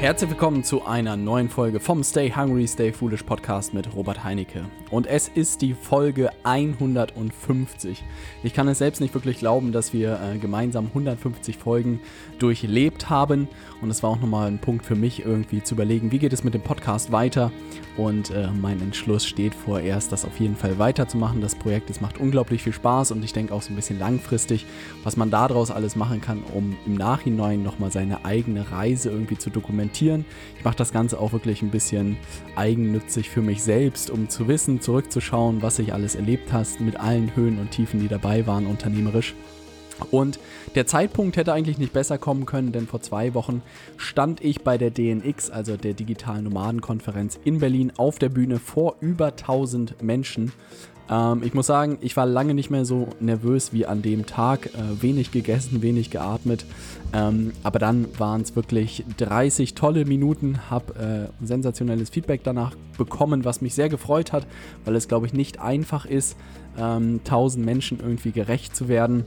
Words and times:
Herzlich 0.00 0.30
willkommen 0.30 0.64
zu 0.64 0.86
einer 0.86 1.14
neuen 1.14 1.50
Folge 1.50 1.78
vom 1.78 2.02
Stay 2.02 2.32
Hungry, 2.34 2.66
Stay 2.66 2.90
Foolish 2.90 3.22
Podcast 3.22 3.74
mit 3.74 3.94
Robert 3.94 4.24
Heinecke. 4.24 4.64
Und 4.90 5.06
es 5.06 5.28
ist 5.28 5.60
die 5.60 5.74
Folge 5.74 6.30
150. 6.42 8.02
Ich 8.42 8.54
kann 8.54 8.66
es 8.66 8.78
selbst 8.78 9.02
nicht 9.02 9.12
wirklich 9.12 9.38
glauben, 9.38 9.72
dass 9.72 9.92
wir 9.92 10.18
äh, 10.18 10.38
gemeinsam 10.38 10.86
150 10.86 11.58
Folgen 11.58 12.00
durchlebt 12.38 13.10
haben. 13.10 13.46
Und 13.82 13.90
es 13.90 14.02
war 14.02 14.08
auch 14.08 14.20
nochmal 14.20 14.48
ein 14.48 14.58
Punkt 14.58 14.86
für 14.86 14.94
mich, 14.94 15.26
irgendwie 15.26 15.62
zu 15.62 15.74
überlegen, 15.74 16.10
wie 16.12 16.18
geht 16.18 16.32
es 16.32 16.44
mit 16.44 16.54
dem 16.54 16.62
Podcast 16.62 17.12
weiter. 17.12 17.52
Und 17.98 18.30
äh, 18.30 18.48
mein 18.58 18.80
Entschluss 18.80 19.26
steht 19.26 19.54
vorerst, 19.54 20.12
das 20.12 20.24
auf 20.24 20.40
jeden 20.40 20.56
Fall 20.56 20.78
weiterzumachen. 20.78 21.42
Das 21.42 21.54
Projekt, 21.54 21.90
es 21.90 22.00
macht 22.00 22.16
unglaublich 22.16 22.62
viel 22.62 22.72
Spaß 22.72 23.10
und 23.10 23.22
ich 23.22 23.34
denke 23.34 23.52
auch 23.52 23.60
so 23.60 23.70
ein 23.70 23.76
bisschen 23.76 23.98
langfristig, 23.98 24.64
was 25.04 25.18
man 25.18 25.30
daraus 25.30 25.70
alles 25.70 25.94
machen 25.94 26.22
kann, 26.22 26.42
um 26.54 26.74
im 26.86 26.94
Nachhinein 26.94 27.62
nochmal 27.62 27.92
seine 27.92 28.24
eigene 28.24 28.72
Reise 28.72 29.10
irgendwie 29.10 29.36
zu 29.36 29.50
dokumentieren. 29.50 29.90
Ich 30.00 30.64
mache 30.64 30.76
das 30.76 30.92
Ganze 30.92 31.20
auch 31.20 31.32
wirklich 31.32 31.62
ein 31.62 31.70
bisschen 31.70 32.16
eigennützig 32.56 33.28
für 33.28 33.42
mich 33.42 33.62
selbst, 33.62 34.10
um 34.10 34.28
zu 34.28 34.48
wissen, 34.48 34.80
zurückzuschauen, 34.80 35.62
was 35.62 35.78
ich 35.78 35.92
alles 35.92 36.14
erlebt 36.14 36.52
hast, 36.52 36.80
mit 36.80 36.98
allen 36.98 37.34
Höhen 37.36 37.58
und 37.58 37.70
Tiefen, 37.70 38.00
die 38.00 38.08
dabei 38.08 38.46
waren, 38.46 38.66
unternehmerisch. 38.66 39.34
Und 40.10 40.40
der 40.74 40.86
Zeitpunkt 40.86 41.36
hätte 41.36 41.52
eigentlich 41.52 41.78
nicht 41.78 41.92
besser 41.92 42.16
kommen 42.16 42.46
können, 42.46 42.72
denn 42.72 42.86
vor 42.86 43.00
zwei 43.02 43.34
Wochen 43.34 43.62
stand 43.98 44.42
ich 44.42 44.62
bei 44.62 44.78
der 44.78 44.90
DNX, 44.90 45.50
also 45.50 45.76
der 45.76 45.92
Digitalen 45.92 46.44
Nomadenkonferenz 46.44 47.38
in 47.44 47.58
Berlin, 47.58 47.92
auf 47.96 48.18
der 48.18 48.30
Bühne 48.30 48.58
vor 48.58 48.96
über 49.00 49.26
1000 49.26 50.02
Menschen. 50.02 50.52
Ähm, 51.10 51.42
ich 51.42 51.54
muss 51.54 51.66
sagen, 51.66 51.98
ich 52.00 52.16
war 52.16 52.26
lange 52.26 52.54
nicht 52.54 52.70
mehr 52.70 52.84
so 52.84 53.08
nervös 53.18 53.72
wie 53.72 53.86
an 53.86 54.02
dem 54.02 54.26
Tag. 54.26 54.66
Äh, 54.66 55.02
wenig 55.02 55.32
gegessen, 55.32 55.82
wenig 55.82 56.10
geatmet. 56.10 56.64
Ähm, 57.12 57.52
aber 57.62 57.78
dann 57.78 58.06
waren 58.18 58.42
es 58.42 58.54
wirklich 58.54 59.04
30 59.16 59.74
tolle 59.74 60.04
Minuten, 60.04 60.70
habe 60.70 61.28
äh, 61.42 61.44
sensationelles 61.46 62.10
Feedback 62.10 62.42
danach 62.44 62.76
bekommen, 62.96 63.44
was 63.44 63.60
mich 63.60 63.74
sehr 63.74 63.88
gefreut 63.88 64.32
hat, 64.32 64.46
weil 64.84 64.94
es, 64.94 65.08
glaube 65.08 65.26
ich, 65.26 65.32
nicht 65.32 65.60
einfach 65.60 66.06
ist, 66.06 66.36
ähm, 66.78 67.20
1000 67.24 67.64
Menschen 67.64 67.98
irgendwie 68.00 68.30
gerecht 68.30 68.76
zu 68.76 68.88
werden. 68.88 69.24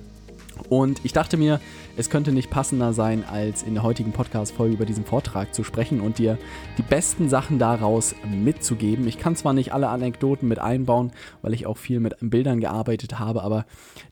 Und 0.70 1.02
ich 1.04 1.14
dachte 1.14 1.38
mir, 1.38 1.59
es 1.96 2.09
könnte 2.09 2.32
nicht 2.32 2.50
passender 2.50 2.94
sein, 2.94 3.23
als 3.23 3.64
in 3.64 3.73
der 3.73 3.84
heutigen 3.84 4.12
Podcast-Folge 4.12 4.73
über 4.73 4.86
diesen 4.86 5.06
Vortrag 5.06 5.54
zu 5.54 5.64
sprechen 5.64 6.02
und 6.02 6.18
dir 6.18 6.38
die 6.78 6.84
besten 6.84 7.30
Sachen 7.30 7.60
daraus 7.60 8.16
mitzugeben. 8.26 9.08
Ich 9.08 9.20
kann 9.20 9.36
zwar 9.36 9.54
nicht 9.54 9.73
alle 9.73 9.90
Anekdoten 9.90 10.48
mit 10.48 10.60
einbauen, 10.60 11.12
weil 11.42 11.54
ich 11.54 11.66
auch 11.66 11.78
viel 11.78 12.00
mit 12.00 12.16
Bildern 12.22 12.60
gearbeitet 12.60 13.20
habe, 13.20 13.44
aber 13.44 13.66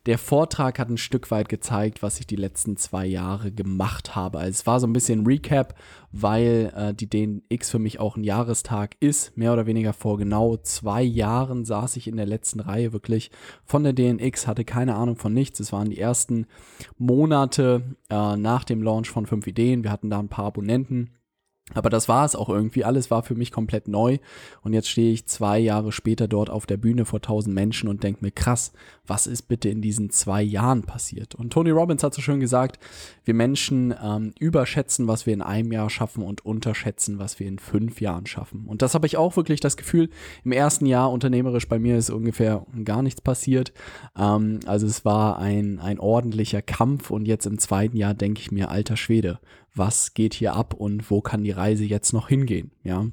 der 0.07 0.17
Vortrag 0.17 0.79
hat 0.79 0.89
ein 0.89 0.97
Stück 0.97 1.29
weit 1.29 1.47
gezeigt, 1.47 2.01
was 2.01 2.19
ich 2.19 2.25
die 2.25 2.35
letzten 2.35 2.75
zwei 2.75 3.05
Jahre 3.05 3.51
gemacht 3.51 4.15
habe. 4.15 4.39
Also 4.39 4.49
es 4.49 4.67
war 4.67 4.79
so 4.79 4.87
ein 4.87 4.93
bisschen 4.93 5.25
Recap, 5.27 5.75
weil 6.11 6.73
äh, 6.75 6.93
die 6.93 7.07
DNX 7.07 7.69
für 7.69 7.77
mich 7.77 7.99
auch 7.99 8.17
ein 8.17 8.23
Jahrestag 8.23 8.95
ist. 8.99 9.37
Mehr 9.37 9.53
oder 9.53 9.67
weniger 9.67 9.93
vor 9.93 10.17
genau 10.17 10.57
zwei 10.57 11.03
Jahren 11.03 11.65
saß 11.65 11.97
ich 11.97 12.07
in 12.07 12.17
der 12.17 12.25
letzten 12.25 12.61
Reihe 12.61 12.93
wirklich 12.93 13.29
von 13.63 13.83
der 13.83 13.93
DNX, 13.93 14.47
hatte 14.47 14.65
keine 14.65 14.95
Ahnung 14.95 15.17
von 15.17 15.33
nichts. 15.33 15.59
Es 15.59 15.71
waren 15.71 15.91
die 15.91 15.99
ersten 15.99 16.47
Monate 16.97 17.95
äh, 18.09 18.37
nach 18.37 18.63
dem 18.63 18.81
Launch 18.81 19.09
von 19.09 19.27
5 19.27 19.45
Ideen. 19.45 19.83
Wir 19.83 19.91
hatten 19.91 20.09
da 20.09 20.19
ein 20.19 20.29
paar 20.29 20.45
Abonnenten 20.45 21.11
aber 21.73 21.89
das 21.89 22.07
war 22.07 22.25
es 22.25 22.35
auch 22.35 22.49
irgendwie. 22.49 22.83
Alles 22.83 23.11
war 23.11 23.23
für 23.23 23.35
mich 23.35 23.51
komplett 23.51 23.87
neu. 23.87 24.17
Und 24.61 24.73
jetzt 24.73 24.89
stehe 24.89 25.11
ich 25.11 25.25
zwei 25.25 25.59
Jahre 25.59 25.91
später 25.91 26.27
dort 26.27 26.49
auf 26.49 26.65
der 26.65 26.77
Bühne 26.77 27.05
vor 27.05 27.21
tausend 27.21 27.55
Menschen 27.55 27.89
und 27.89 28.03
denke 28.03 28.23
mir, 28.23 28.31
krass, 28.31 28.71
was 29.05 29.27
ist 29.27 29.43
bitte 29.43 29.69
in 29.69 29.81
diesen 29.81 30.09
zwei 30.09 30.41
Jahren 30.41 30.83
passiert? 30.83 31.35
Und 31.35 31.51
Tony 31.51 31.69
Robbins 31.69 32.03
hat 32.03 32.13
so 32.13 32.21
schön 32.21 32.39
gesagt, 32.39 32.79
wir 33.25 33.33
Menschen 33.33 33.93
ähm, 34.01 34.33
überschätzen, 34.39 35.07
was 35.07 35.25
wir 35.25 35.33
in 35.33 35.41
einem 35.41 35.71
Jahr 35.71 35.89
schaffen 35.89 36.23
und 36.23 36.45
unterschätzen, 36.45 37.19
was 37.19 37.39
wir 37.39 37.47
in 37.47 37.59
fünf 37.59 38.01
Jahren 38.01 38.25
schaffen. 38.25 38.65
Und 38.67 38.81
das 38.81 38.93
habe 38.93 39.07
ich 39.07 39.17
auch 39.17 39.35
wirklich 39.35 39.59
das 39.59 39.77
Gefühl, 39.77 40.09
im 40.43 40.51
ersten 40.51 40.85
Jahr 40.85 41.11
unternehmerisch 41.11 41.67
bei 41.67 41.79
mir 41.79 41.97
ist 41.97 42.09
ungefähr 42.09 42.65
gar 42.83 43.01
nichts 43.01 43.21
passiert. 43.21 43.73
Ähm, 44.17 44.59
also 44.65 44.87
es 44.87 45.03
war 45.05 45.39
ein, 45.39 45.79
ein 45.79 45.99
ordentlicher 45.99 46.61
Kampf 46.61 47.11
und 47.11 47.25
jetzt 47.25 47.45
im 47.45 47.59
zweiten 47.59 47.97
Jahr 47.97 48.13
denke 48.13 48.41
ich 48.41 48.51
mir, 48.51 48.69
alter 48.69 48.97
Schwede, 48.97 49.39
was 49.73 50.13
geht 50.13 50.33
hier 50.33 50.53
ab 50.53 50.73
und 50.73 51.09
wo 51.09 51.21
kann 51.21 51.43
die 51.43 51.51
Reise 51.51 51.85
jetzt 51.85 52.13
noch 52.13 52.27
hingehen, 52.27 52.71
ja. 52.83 53.07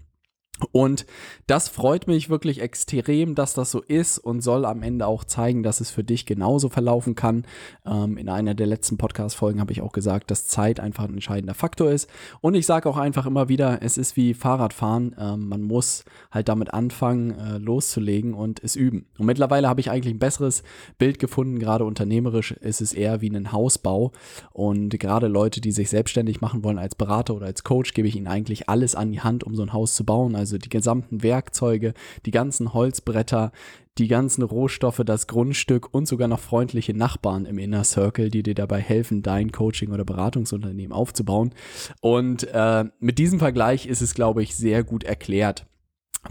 Und 0.73 1.07
das 1.47 1.69
freut 1.69 2.07
mich 2.07 2.31
wirklich 2.31 2.61
extrem, 2.61 3.35
dass 3.35 3.55
das 3.55 3.71
so 3.71 3.81
ist 3.81 4.19
und 4.19 4.41
soll 4.41 4.65
am 4.65 4.83
Ende 4.83 5.07
auch 5.07 5.25
zeigen, 5.25 5.63
dass 5.63 5.81
es 5.81 5.91
für 5.91 6.05
dich 6.05 6.27
genauso 6.27 6.69
verlaufen 6.69 7.15
kann. 7.15 7.45
Ähm, 7.87 8.17
in 8.17 8.29
einer 8.29 8.55
der 8.55 8.67
letzten 8.67 8.99
Podcast-Folgen 8.99 9.61
habe 9.61 9.73
ich 9.73 9.83
auch 9.83 9.93
gesagt, 9.93 10.31
dass 10.31 10.47
Zeit 10.47 10.81
einfach 10.81 11.05
ein 11.05 11.15
entscheidender 11.15 11.55
Faktor 11.55 11.91
ist. 11.91 12.09
Und 12.41 12.55
ich 12.55 12.67
sage 12.67 12.89
auch 12.89 12.97
einfach 12.97 13.27
immer 13.27 13.49
wieder, 13.49 13.83
es 13.83 13.99
ist 13.99 14.17
wie 14.17 14.35
Fahrradfahren. 14.35 15.15
Ähm, 15.19 15.49
man 15.49 15.63
muss 15.63 16.05
halt 16.31 16.49
damit 16.49 16.75
anfangen, 16.75 17.39
äh, 17.39 17.59
loszulegen 17.59 18.35
und 18.35 18.63
es 18.63 18.77
üben. 18.77 19.07
Und 19.19 19.27
mittlerweile 19.27 19.69
habe 19.69 19.81
ich 19.81 19.91
eigentlich 19.91 20.15
ein 20.15 20.19
besseres 20.19 20.63
Bild 20.99 21.19
gefunden. 21.19 21.59
Gerade 21.59 21.85
unternehmerisch 21.85 22.53
ist 22.53 22.81
es 22.81 22.93
eher 22.93 23.21
wie 23.21 23.31
ein 23.31 23.53
Hausbau. 23.53 24.13
Und 24.53 24.99
gerade 24.99 25.29
Leute, 25.29 25.61
die 25.61 25.73
sich 25.73 25.91
selbstständig 25.91 26.41
machen 26.41 26.65
wollen 26.65 26.79
als 26.79 26.95
Berater 26.95 27.35
oder 27.35 27.47
als 27.47 27.65
Coach, 27.65 27.95
gebe 27.95 28.09
ich 28.09 28.17
ihnen 28.17 28.27
eigentlich 28.27 28.69
alles 28.69 28.95
an 28.95 29.13
die 29.13 29.21
Hand, 29.21 29.45
um 29.45 29.55
so 29.55 29.63
ein 29.63 29.73
Haus 29.73 29.95
zu 29.95 30.05
bauen. 30.05 30.35
Also 30.35 30.48
also 30.49 30.59
die 30.59 30.69
gesamten 30.69 31.23
Werkzeuge, 31.23 31.95
die 32.25 32.31
ganzen 32.31 32.73
Holzbretter, 32.73 33.53
die 33.99 34.09
ganzen 34.09 34.43
Rohstoffe, 34.43 35.03
das 35.05 35.27
Grundstück 35.27 35.93
und 35.93 36.07
sogar 36.07 36.29
noch 36.29 36.41
freundliche 36.41 36.95
Nachbarn 36.95 37.45
im 37.45 37.59
Inner 37.59 37.85
Circle, 37.85 38.31
die 38.31 38.43
dir 38.43 38.55
dabei 38.55 38.81
helfen, 38.81 39.23
dein 39.23 39.53
Coaching- 39.53 39.93
oder 39.93 40.05
Beratungsunternehmen 40.05 40.93
aufzubauen. 40.93 41.53
Und 42.01 42.45
äh, 42.53 42.85
mit 43.01 43.19
diesem 43.19 43.39
Vergleich 43.39 43.87
ist 43.87 44.01
es, 44.01 44.15
glaube 44.15 44.43
ich, 44.43 44.57
sehr 44.57 44.85
gut 44.85 45.05
erklärt 45.05 45.67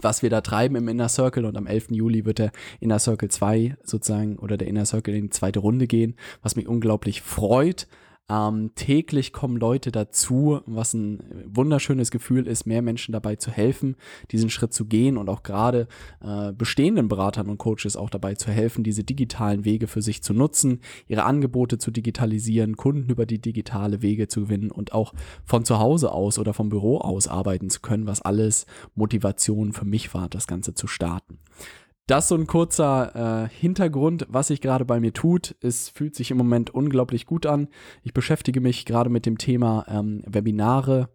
was 0.00 0.22
wir 0.22 0.28
da 0.28 0.42
treiben 0.42 0.76
im 0.76 0.86
Inner 0.86 1.08
Circle 1.08 1.46
und 1.46 1.56
am 1.56 1.66
11. 1.66 1.92
Juli 1.92 2.26
wird 2.26 2.38
der 2.38 2.52
Inner 2.78 2.98
Circle 2.98 3.30
2 3.30 3.78
sozusagen 3.82 4.38
oder 4.38 4.58
der 4.58 4.68
Inner 4.68 4.84
Circle 4.84 5.14
in 5.14 5.24
die 5.24 5.30
zweite 5.30 5.60
Runde 5.60 5.86
gehen, 5.86 6.14
was 6.42 6.56
mich 6.56 6.68
unglaublich 6.68 7.22
freut, 7.22 7.88
ähm, 8.28 8.72
täglich 8.74 9.32
kommen 9.32 9.56
Leute 9.56 9.90
dazu, 9.90 10.60
was 10.66 10.94
ein 10.94 11.22
wunderschönes 11.46 12.10
Gefühl 12.10 12.46
ist, 12.46 12.66
mehr 12.66 12.82
Menschen 12.82 13.12
dabei 13.12 13.36
zu 13.36 13.50
helfen, 13.50 13.96
diesen 14.30 14.50
Schritt 14.50 14.72
zu 14.72 14.84
gehen 14.84 15.16
und 15.16 15.28
auch 15.28 15.42
gerade 15.42 15.88
äh, 16.22 16.52
bestehenden 16.52 17.08
Beratern 17.08 17.48
und 17.48 17.58
Coaches 17.58 17.96
auch 17.96 18.10
dabei 18.10 18.34
zu 18.34 18.50
helfen, 18.50 18.84
diese 18.84 19.04
digitalen 19.04 19.64
Wege 19.64 19.86
für 19.86 20.02
sich 20.02 20.22
zu 20.22 20.34
nutzen, 20.34 20.80
ihre 21.06 21.24
Angebote 21.24 21.78
zu 21.78 21.90
digitalisieren, 21.90 22.76
Kunden 22.76 23.10
über 23.10 23.24
die 23.24 23.40
digitale 23.40 24.02
Wege 24.02 24.28
zu 24.28 24.42
gewinnen 24.42 24.70
und 24.70 24.92
auch 24.92 25.14
von 25.44 25.64
zu 25.64 25.78
Hause 25.78 26.12
aus 26.12 26.38
oder 26.38 26.52
vom 26.52 26.68
Büro 26.68 26.98
aus 26.98 27.28
arbeiten 27.28 27.70
zu 27.70 27.80
können, 27.80 28.06
was 28.06 28.20
alles 28.20 28.66
Motivation 28.94 29.72
für 29.72 29.86
mich 29.86 30.12
war, 30.12 30.28
das 30.28 30.46
Ganze 30.46 30.74
zu 30.74 30.86
starten. 30.86 31.38
Das 32.08 32.26
so 32.26 32.36
ein 32.36 32.46
kurzer 32.46 33.44
äh, 33.44 33.54
Hintergrund, 33.54 34.26
was 34.30 34.48
sich 34.48 34.62
gerade 34.62 34.86
bei 34.86 34.98
mir 34.98 35.12
tut. 35.12 35.54
Es 35.60 35.90
fühlt 35.90 36.14
sich 36.14 36.30
im 36.30 36.38
Moment 36.38 36.70
unglaublich 36.70 37.26
gut 37.26 37.44
an. 37.44 37.68
Ich 38.02 38.14
beschäftige 38.14 38.62
mich 38.62 38.86
gerade 38.86 39.10
mit 39.10 39.26
dem 39.26 39.36
Thema 39.36 39.84
ähm, 39.88 40.22
Webinare 40.26 41.10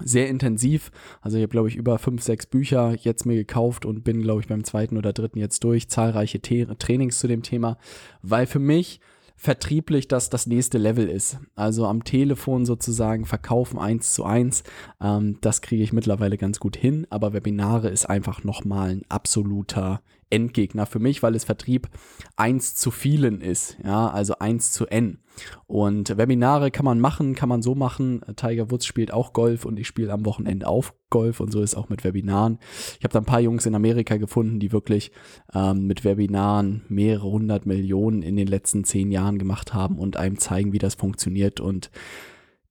sehr 0.00 0.28
intensiv. 0.28 0.90
Also 1.20 1.36
ich 1.36 1.44
habe, 1.44 1.52
glaube 1.52 1.68
ich, 1.68 1.76
über 1.76 2.00
fünf, 2.00 2.24
sechs 2.24 2.44
Bücher 2.44 2.96
jetzt 2.96 3.24
mir 3.24 3.36
gekauft 3.36 3.86
und 3.86 4.02
bin, 4.02 4.20
glaube 4.20 4.40
ich, 4.40 4.48
beim 4.48 4.64
zweiten 4.64 4.96
oder 4.96 5.12
dritten 5.12 5.38
jetzt 5.38 5.62
durch. 5.62 5.88
Zahlreiche 5.88 6.40
T 6.40 6.66
Trainings 6.76 7.20
zu 7.20 7.28
dem 7.28 7.44
Thema, 7.44 7.78
weil 8.20 8.48
für 8.48 8.58
mich 8.58 9.00
vertrieblich 9.36 10.08
das 10.08 10.28
das 10.28 10.48
nächste 10.48 10.78
Level 10.78 11.08
ist. 11.08 11.38
Also 11.54 11.86
am 11.86 12.02
Telefon 12.02 12.66
sozusagen 12.66 13.26
verkaufen 13.26 13.78
eins 13.78 14.12
zu 14.12 14.24
eins. 14.24 14.64
Ähm, 15.00 15.38
das 15.40 15.60
kriege 15.60 15.84
ich 15.84 15.92
mittlerweile 15.92 16.36
ganz 16.36 16.58
gut 16.58 16.76
hin, 16.76 17.06
aber 17.10 17.32
Webinare 17.32 17.90
ist 17.90 18.06
einfach 18.06 18.42
nochmal 18.42 18.90
ein 18.90 19.02
absoluter 19.08 20.02
Endgegner 20.30 20.86
für 20.86 20.98
mich, 20.98 21.22
weil 21.22 21.34
es 21.34 21.44
Vertrieb 21.44 21.88
eins 22.36 22.74
zu 22.74 22.90
vielen 22.90 23.40
ist, 23.40 23.76
ja, 23.84 24.08
also 24.08 24.38
eins 24.38 24.72
zu 24.72 24.86
n. 24.86 25.18
Und 25.66 26.16
Webinare 26.16 26.70
kann 26.70 26.84
man 26.84 26.98
machen, 26.98 27.34
kann 27.34 27.48
man 27.48 27.62
so 27.62 27.74
machen. 27.74 28.22
Tiger 28.36 28.70
Woods 28.70 28.86
spielt 28.86 29.12
auch 29.12 29.32
Golf 29.32 29.64
und 29.64 29.78
ich 29.78 29.86
spiele 29.86 30.12
am 30.12 30.24
Wochenende 30.24 30.66
auch 30.66 30.86
Golf 31.10 31.40
und 31.40 31.52
so 31.52 31.62
ist 31.62 31.74
auch 31.74 31.88
mit 31.88 32.04
Webinaren. 32.04 32.58
Ich 32.98 33.04
habe 33.04 33.12
da 33.12 33.20
ein 33.20 33.26
paar 33.26 33.40
Jungs 33.40 33.66
in 33.66 33.74
Amerika 33.74 34.16
gefunden, 34.16 34.58
die 34.58 34.72
wirklich 34.72 35.12
ähm, 35.54 35.86
mit 35.86 36.04
Webinaren 36.04 36.84
mehrere 36.88 37.30
hundert 37.30 37.66
Millionen 37.66 38.22
in 38.22 38.36
den 38.36 38.48
letzten 38.48 38.84
zehn 38.84 39.12
Jahren 39.12 39.38
gemacht 39.38 39.74
haben 39.74 39.98
und 39.98 40.16
einem 40.16 40.38
zeigen, 40.38 40.72
wie 40.72 40.78
das 40.78 40.94
funktioniert. 40.94 41.60
Und 41.60 41.90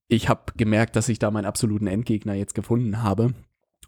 ich 0.08 0.30
habe 0.30 0.54
gemerkt, 0.58 0.96
dass 0.96 1.10
ich 1.10 1.20
da 1.20 1.32
meinen 1.32 1.46
absoluten 1.46 1.88
Endgegner 1.88 2.34
jetzt 2.34 2.56
gefunden 2.56 3.02
habe. 3.04 3.34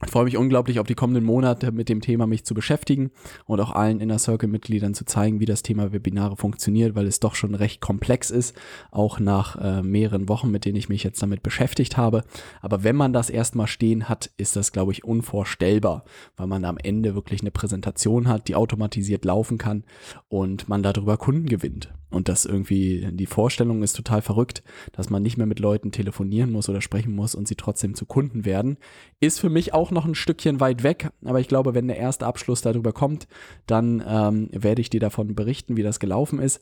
Ich 0.05 0.11
freue 0.11 0.25
mich 0.25 0.37
unglaublich 0.37 0.79
auf 0.79 0.85
die 0.85 0.93
kommenden 0.93 1.23
Monate 1.23 1.71
mit 1.71 1.89
dem 1.89 2.01
Thema 2.01 2.27
mich 2.27 2.45
zu 2.45 2.53
beschäftigen 2.53 3.09
und 3.45 3.59
auch 3.59 3.71
allen 3.71 3.99
Inner 3.99 4.19
Circle 4.19 4.47
Mitgliedern 4.47 4.93
zu 4.93 5.05
zeigen, 5.05 5.39
wie 5.39 5.45
das 5.45 5.63
Thema 5.63 5.91
Webinare 5.91 6.37
funktioniert, 6.37 6.95
weil 6.95 7.07
es 7.07 7.19
doch 7.19 7.33
schon 7.33 7.55
recht 7.55 7.81
komplex 7.81 8.29
ist, 8.29 8.55
auch 8.91 9.19
nach 9.19 9.55
äh, 9.59 9.81
mehreren 9.81 10.29
Wochen, 10.29 10.51
mit 10.51 10.65
denen 10.65 10.75
ich 10.75 10.89
mich 10.89 11.03
jetzt 11.03 11.21
damit 11.21 11.41
beschäftigt 11.41 11.97
habe. 11.97 12.23
Aber 12.61 12.83
wenn 12.83 12.95
man 12.95 13.11
das 13.11 13.31
erstmal 13.31 13.67
stehen 13.67 14.07
hat, 14.07 14.29
ist 14.37 14.55
das, 14.55 14.71
glaube 14.71 14.91
ich, 14.91 15.03
unvorstellbar, 15.03 16.03
weil 16.35 16.47
man 16.47 16.63
am 16.63 16.77
Ende 16.77 17.15
wirklich 17.15 17.41
eine 17.41 17.51
Präsentation 17.51 18.27
hat, 18.27 18.47
die 18.47 18.55
automatisiert 18.55 19.25
laufen 19.25 19.57
kann 19.57 19.83
und 20.29 20.69
man 20.69 20.83
darüber 20.83 21.17
Kunden 21.17 21.47
gewinnt. 21.47 21.89
Und 22.09 22.29
das 22.29 22.45
irgendwie, 22.45 23.07
die 23.11 23.25
Vorstellung 23.25 23.83
ist 23.83 23.93
total 23.93 24.21
verrückt, 24.21 24.63
dass 24.93 25.09
man 25.09 25.21
nicht 25.21 25.37
mehr 25.37 25.45
mit 25.45 25.59
Leuten 25.59 25.91
telefonieren 25.91 26.51
muss 26.51 26.69
oder 26.69 26.81
sprechen 26.81 27.13
muss 27.13 27.35
und 27.35 27.47
sie 27.47 27.55
trotzdem 27.55 27.95
zu 27.95 28.05
Kunden 28.05 28.45
werden. 28.45 28.77
Ist 29.19 29.39
für 29.39 29.49
mich 29.49 29.73
auch 29.73 29.91
noch 29.91 30.05
ein 30.05 30.15
Stückchen 30.15 30.59
weit 30.59 30.83
weg, 30.83 31.09
aber 31.25 31.39
ich 31.39 31.49
glaube, 31.49 31.73
wenn 31.73 31.87
der 31.87 31.97
erste 31.97 32.25
Abschluss 32.25 32.61
darüber 32.61 32.93
kommt, 32.93 33.27
dann 33.65 34.03
ähm, 34.07 34.49
werde 34.53 34.81
ich 34.81 34.89
dir 34.89 35.01
davon 35.01 35.35
berichten, 35.35 35.75
wie 35.75 35.83
das 35.83 35.99
gelaufen 35.99 36.39
ist. 36.39 36.61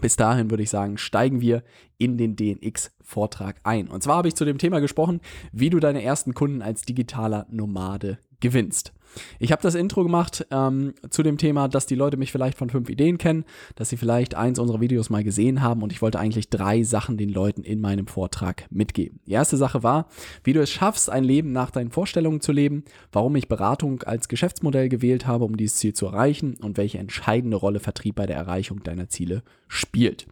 Bis 0.00 0.14
dahin 0.14 0.50
würde 0.50 0.62
ich 0.62 0.70
sagen, 0.70 0.96
steigen 0.96 1.40
wir 1.40 1.64
in 1.96 2.18
den 2.18 2.36
DNX-Vortrag 2.36 3.60
ein. 3.64 3.88
Und 3.88 4.02
zwar 4.02 4.18
habe 4.18 4.28
ich 4.28 4.36
zu 4.36 4.44
dem 4.44 4.58
Thema 4.58 4.78
gesprochen, 4.78 5.20
wie 5.52 5.70
du 5.70 5.80
deine 5.80 6.02
ersten 6.04 6.34
Kunden 6.34 6.62
als 6.62 6.82
digitaler 6.82 7.46
Nomade 7.50 8.18
gewinnst. 8.38 8.92
Ich 9.38 9.52
habe 9.52 9.62
das 9.62 9.74
Intro 9.74 10.02
gemacht 10.02 10.46
ähm, 10.50 10.94
zu 11.10 11.22
dem 11.22 11.38
Thema, 11.38 11.68
dass 11.68 11.86
die 11.86 11.94
Leute 11.94 12.16
mich 12.16 12.32
vielleicht 12.32 12.58
von 12.58 12.70
fünf 12.70 12.88
Ideen 12.88 13.18
kennen, 13.18 13.44
dass 13.74 13.88
sie 13.88 13.96
vielleicht 13.96 14.34
eins 14.34 14.58
unserer 14.58 14.80
Videos 14.80 15.10
mal 15.10 15.24
gesehen 15.24 15.62
haben 15.62 15.82
und 15.82 15.92
ich 15.92 16.02
wollte 16.02 16.18
eigentlich 16.18 16.50
drei 16.50 16.82
Sachen 16.82 17.16
den 17.16 17.30
Leuten 17.30 17.62
in 17.62 17.80
meinem 17.80 18.06
Vortrag 18.06 18.66
mitgeben. 18.70 19.20
Die 19.26 19.32
erste 19.32 19.56
Sache 19.56 19.82
war, 19.82 20.08
wie 20.44 20.52
du 20.52 20.60
es 20.60 20.70
schaffst, 20.70 21.10
ein 21.10 21.24
Leben 21.24 21.52
nach 21.52 21.70
deinen 21.70 21.90
Vorstellungen 21.90 22.40
zu 22.40 22.52
leben, 22.52 22.84
warum 23.12 23.36
ich 23.36 23.48
Beratung 23.48 24.02
als 24.02 24.28
Geschäftsmodell 24.28 24.88
gewählt 24.88 25.26
habe, 25.26 25.44
um 25.44 25.56
dieses 25.56 25.76
Ziel 25.76 25.94
zu 25.94 26.06
erreichen 26.06 26.56
und 26.62 26.76
welche 26.76 26.98
entscheidende 26.98 27.56
Rolle 27.56 27.80
Vertrieb 27.80 28.16
bei 28.16 28.26
der 28.26 28.36
Erreichung 28.36 28.82
deiner 28.82 29.08
Ziele 29.08 29.42
spielt. 29.68 30.26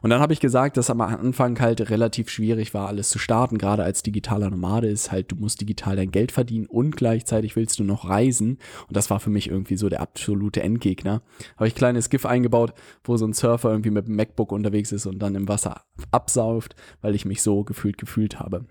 Und 0.00 0.10
dann 0.10 0.20
habe 0.20 0.32
ich 0.32 0.40
gesagt, 0.40 0.76
dass 0.76 0.90
am 0.90 1.00
Anfang 1.00 1.58
halt 1.60 1.90
relativ 1.90 2.30
schwierig 2.30 2.72
war, 2.72 2.88
alles 2.88 3.08
zu 3.08 3.18
starten, 3.18 3.58
gerade 3.58 3.82
als 3.82 4.02
digitaler 4.02 4.50
Nomade 4.50 4.88
ist 4.88 5.10
halt, 5.10 5.32
du 5.32 5.36
musst 5.36 5.60
digital 5.60 5.96
dein 5.96 6.12
Geld 6.12 6.32
verdienen 6.32 6.66
und 6.66 6.96
gleichzeitig 6.96 7.56
willst 7.56 7.78
du 7.78 7.84
noch 7.84 8.08
reisen. 8.16 8.58
Und 8.88 8.96
das 8.96 9.10
war 9.10 9.20
für 9.20 9.30
mich 9.30 9.48
irgendwie 9.48 9.76
so 9.76 9.88
der 9.88 10.00
absolute 10.00 10.62
Endgegner. 10.62 11.22
Habe 11.56 11.68
ich 11.68 11.74
ein 11.74 11.78
kleines 11.78 12.10
GIF 12.10 12.26
eingebaut, 12.26 12.72
wo 13.04 13.16
so 13.16 13.26
ein 13.26 13.32
Surfer 13.32 13.70
irgendwie 13.70 13.90
mit 13.90 14.06
dem 14.06 14.16
MacBook 14.16 14.52
unterwegs 14.52 14.92
ist 14.92 15.06
und 15.06 15.18
dann 15.18 15.34
im 15.34 15.48
Wasser 15.48 15.82
absauft, 16.10 16.74
weil 17.00 17.14
ich 17.14 17.24
mich 17.24 17.42
so 17.42 17.64
gefühlt 17.64 17.98
gefühlt 17.98 18.38
habe. 18.38 18.66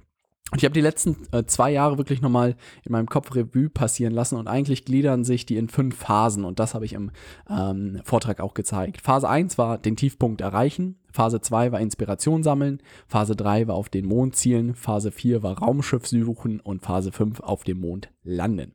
Und 0.51 0.59
ich 0.59 0.65
habe 0.65 0.74
die 0.74 0.81
letzten 0.81 1.18
äh, 1.31 1.45
zwei 1.45 1.71
Jahre 1.71 1.97
wirklich 1.97 2.21
nochmal 2.21 2.56
in 2.83 2.92
meinem 2.92 3.07
Kopf 3.07 3.33
Revue 3.33 3.69
passieren 3.69 4.13
lassen 4.13 4.38
und 4.38 4.47
eigentlich 4.47 4.86
gliedern 4.86 5.24
sich 5.24 5.45
die 5.45 5.57
in 5.57 5.69
fünf 5.69 5.97
Phasen 5.97 6.45
und 6.45 6.59
das 6.59 6.75
habe 6.75 6.86
ich 6.86 6.94
im 6.94 7.12
ähm, 7.50 8.00
Vortrag 8.03 8.39
auch 8.39 8.53
gezeigt. 8.53 9.01
Phase 9.01 9.27
1 9.27 9.57
war 9.57 9.80
den 9.80 9.95
Tiefpunkt 9.95 10.42
erreichen, 10.42 11.00
Phase 11.16 11.42
2 11.42 11.72
war 11.72 11.80
Inspiration 11.80 12.44
sammeln, 12.44 12.80
Phase 13.08 13.36
3 13.36 13.68
war 13.68 13.76
auf 13.76 13.90
den 13.90 14.06
Mond 14.06 14.36
zielen, 14.36 14.76
Phase 14.76 15.12
4 15.12 15.42
war 15.42 15.60
Raumschiff 15.60 16.06
suchen 16.06 16.60
und 16.60 16.82
Phase 16.82 17.12
5 17.12 17.40
auf 17.40 17.64
dem 17.64 17.80
Mond 17.80 18.10
landen. 18.26 18.74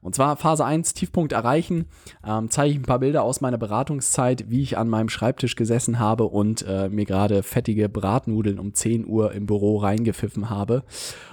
Und 0.00 0.14
zwar 0.14 0.36
Phase 0.36 0.64
1 0.64 0.94
Tiefpunkt 0.94 1.32
erreichen, 1.32 1.86
ähm, 2.24 2.50
zeige 2.50 2.72
ich 2.72 2.78
ein 2.78 2.84
paar 2.84 3.00
Bilder 3.00 3.22
aus 3.22 3.40
meiner 3.40 3.58
Beratungszeit, 3.58 4.48
wie 4.48 4.62
ich 4.62 4.78
an 4.78 4.88
meinem 4.88 5.08
Schreibtisch 5.08 5.56
gesessen 5.56 5.98
habe 5.98 6.24
und 6.24 6.64
äh, 6.66 6.88
mir 6.88 7.04
gerade 7.06 7.42
fettige 7.42 7.88
Bratnudeln 7.88 8.58
um 8.58 8.74
10 8.74 9.06
Uhr 9.06 9.32
im 9.32 9.46
Büro 9.46 9.78
reingepfiffen 9.78 10.50
habe. 10.50 10.84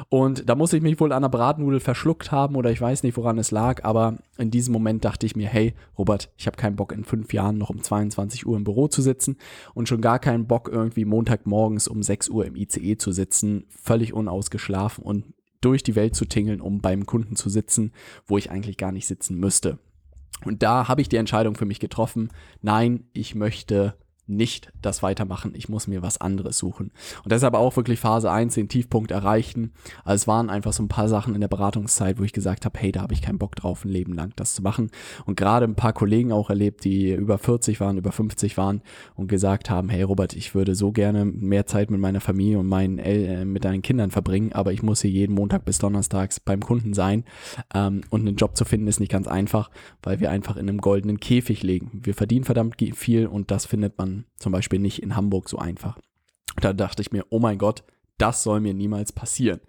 Und 0.09 0.49
da 0.49 0.55
muss 0.55 0.73
ich 0.73 0.81
mich 0.81 0.99
wohl 0.99 1.11
an 1.11 1.21
der 1.21 1.29
Bratnudel 1.29 1.79
verschluckt 1.79 2.31
haben 2.31 2.55
oder 2.55 2.71
ich 2.71 2.81
weiß 2.81 3.03
nicht, 3.03 3.17
woran 3.17 3.37
es 3.37 3.51
lag, 3.51 3.83
aber 3.83 4.17
in 4.37 4.51
diesem 4.51 4.73
Moment 4.73 5.05
dachte 5.05 5.25
ich 5.25 5.35
mir, 5.35 5.47
hey 5.47 5.73
Robert, 5.97 6.29
ich 6.37 6.47
habe 6.47 6.57
keinen 6.57 6.75
Bock 6.75 6.91
in 6.91 7.03
fünf 7.03 7.33
Jahren 7.33 7.57
noch 7.57 7.69
um 7.69 7.81
22 7.81 8.45
Uhr 8.47 8.57
im 8.57 8.63
Büro 8.63 8.87
zu 8.87 9.01
sitzen 9.01 9.37
und 9.73 9.89
schon 9.89 10.01
gar 10.01 10.19
keinen 10.19 10.46
Bock, 10.47 10.69
irgendwie 10.71 11.05
Montagmorgens 11.05 11.87
um 11.87 12.01
6 12.03 12.29
Uhr 12.29 12.45
im 12.45 12.55
ICE 12.55 12.97
zu 12.97 13.11
sitzen, 13.11 13.65
völlig 13.69 14.13
unausgeschlafen 14.13 15.03
und 15.03 15.33
durch 15.61 15.83
die 15.83 15.95
Welt 15.95 16.15
zu 16.15 16.25
tingeln, 16.25 16.61
um 16.61 16.81
beim 16.81 17.05
Kunden 17.05 17.35
zu 17.35 17.49
sitzen, 17.49 17.91
wo 18.25 18.37
ich 18.37 18.51
eigentlich 18.51 18.77
gar 18.77 18.91
nicht 18.91 19.07
sitzen 19.07 19.37
müsste. 19.37 19.79
Und 20.45 20.61
da 20.63 20.87
habe 20.87 21.01
ich 21.01 21.09
die 21.09 21.15
Entscheidung 21.15 21.55
für 21.55 21.65
mich 21.65 21.79
getroffen, 21.79 22.29
nein, 22.61 23.05
ich 23.13 23.33
möchte 23.33 23.95
nicht 24.27 24.71
das 24.81 25.03
weitermachen, 25.03 25.53
ich 25.55 25.69
muss 25.69 25.87
mir 25.87 26.01
was 26.01 26.19
anderes 26.19 26.57
suchen. 26.57 26.91
Und 27.23 27.31
deshalb 27.31 27.53
auch 27.53 27.75
wirklich 27.75 27.99
Phase 27.99 28.31
1 28.31 28.55
den 28.55 28.69
Tiefpunkt 28.69 29.11
erreichen. 29.11 29.71
Also 30.03 30.23
es 30.23 30.27
waren 30.27 30.49
einfach 30.49 30.73
so 30.73 30.83
ein 30.83 30.87
paar 30.87 31.09
Sachen 31.09 31.33
in 31.33 31.41
der 31.41 31.47
Beratungszeit, 31.47 32.19
wo 32.19 32.23
ich 32.23 32.33
gesagt 32.33 32.65
habe, 32.65 32.77
hey, 32.79 32.91
da 32.91 33.01
habe 33.01 33.13
ich 33.13 33.21
keinen 33.21 33.39
Bock 33.39 33.55
drauf, 33.55 33.85
ein 33.85 33.89
Leben 33.89 34.13
lang 34.13 34.33
das 34.35 34.55
zu 34.55 34.61
machen. 34.61 34.91
Und 35.25 35.37
gerade 35.37 35.65
ein 35.65 35.75
paar 35.75 35.93
Kollegen 35.93 36.31
auch 36.31 36.49
erlebt, 36.49 36.83
die 36.83 37.11
über 37.11 37.37
40 37.37 37.79
waren, 37.79 37.97
über 37.97 38.11
50 38.11 38.57
waren 38.57 38.81
und 39.15 39.27
gesagt 39.27 39.69
haben, 39.69 39.89
hey 39.89 40.03
Robert, 40.03 40.33
ich 40.33 40.55
würde 40.55 40.75
so 40.75 40.91
gerne 40.91 41.25
mehr 41.25 41.65
Zeit 41.65 41.89
mit 41.89 41.99
meiner 41.99 42.21
Familie 42.21 42.59
und 42.59 42.67
meinen 42.67 42.99
äh, 42.99 43.45
mit 43.45 43.65
deinen 43.65 43.81
Kindern 43.81 44.11
verbringen, 44.11 44.53
aber 44.53 44.73
ich 44.73 44.83
muss 44.83 45.01
hier 45.01 45.11
jeden 45.11 45.33
Montag 45.33 45.65
bis 45.65 45.77
Donnerstags 45.77 46.39
beim 46.39 46.61
Kunden 46.61 46.93
sein. 46.93 47.23
Ähm, 47.73 48.01
und 48.09 48.21
einen 48.21 48.35
Job 48.35 48.57
zu 48.57 48.65
finden 48.65 48.87
ist 48.87 48.99
nicht 48.99 49.11
ganz 49.11 49.27
einfach, 49.27 49.69
weil 50.03 50.19
wir 50.19 50.31
einfach 50.31 50.57
in 50.57 50.67
einem 50.67 50.79
goldenen 50.79 51.19
Käfig 51.19 51.63
legen. 51.63 52.01
Wir 52.03 52.13
verdienen 52.13 52.45
verdammt 52.45 52.75
viel 52.93 53.27
und 53.27 53.51
das 53.51 53.65
findet 53.65 53.97
man 53.97 54.16
zum 54.37 54.51
Beispiel 54.51 54.79
nicht 54.79 55.01
in 55.01 55.15
Hamburg 55.15 55.49
so 55.49 55.57
einfach. 55.57 55.97
Da 56.61 56.73
dachte 56.73 57.01
ich 57.01 57.11
mir, 57.11 57.25
oh 57.29 57.39
mein 57.39 57.57
Gott, 57.57 57.83
das 58.17 58.41
soll 58.41 58.59
mir 58.61 58.73
niemals 58.73 59.11
passieren. 59.11 59.59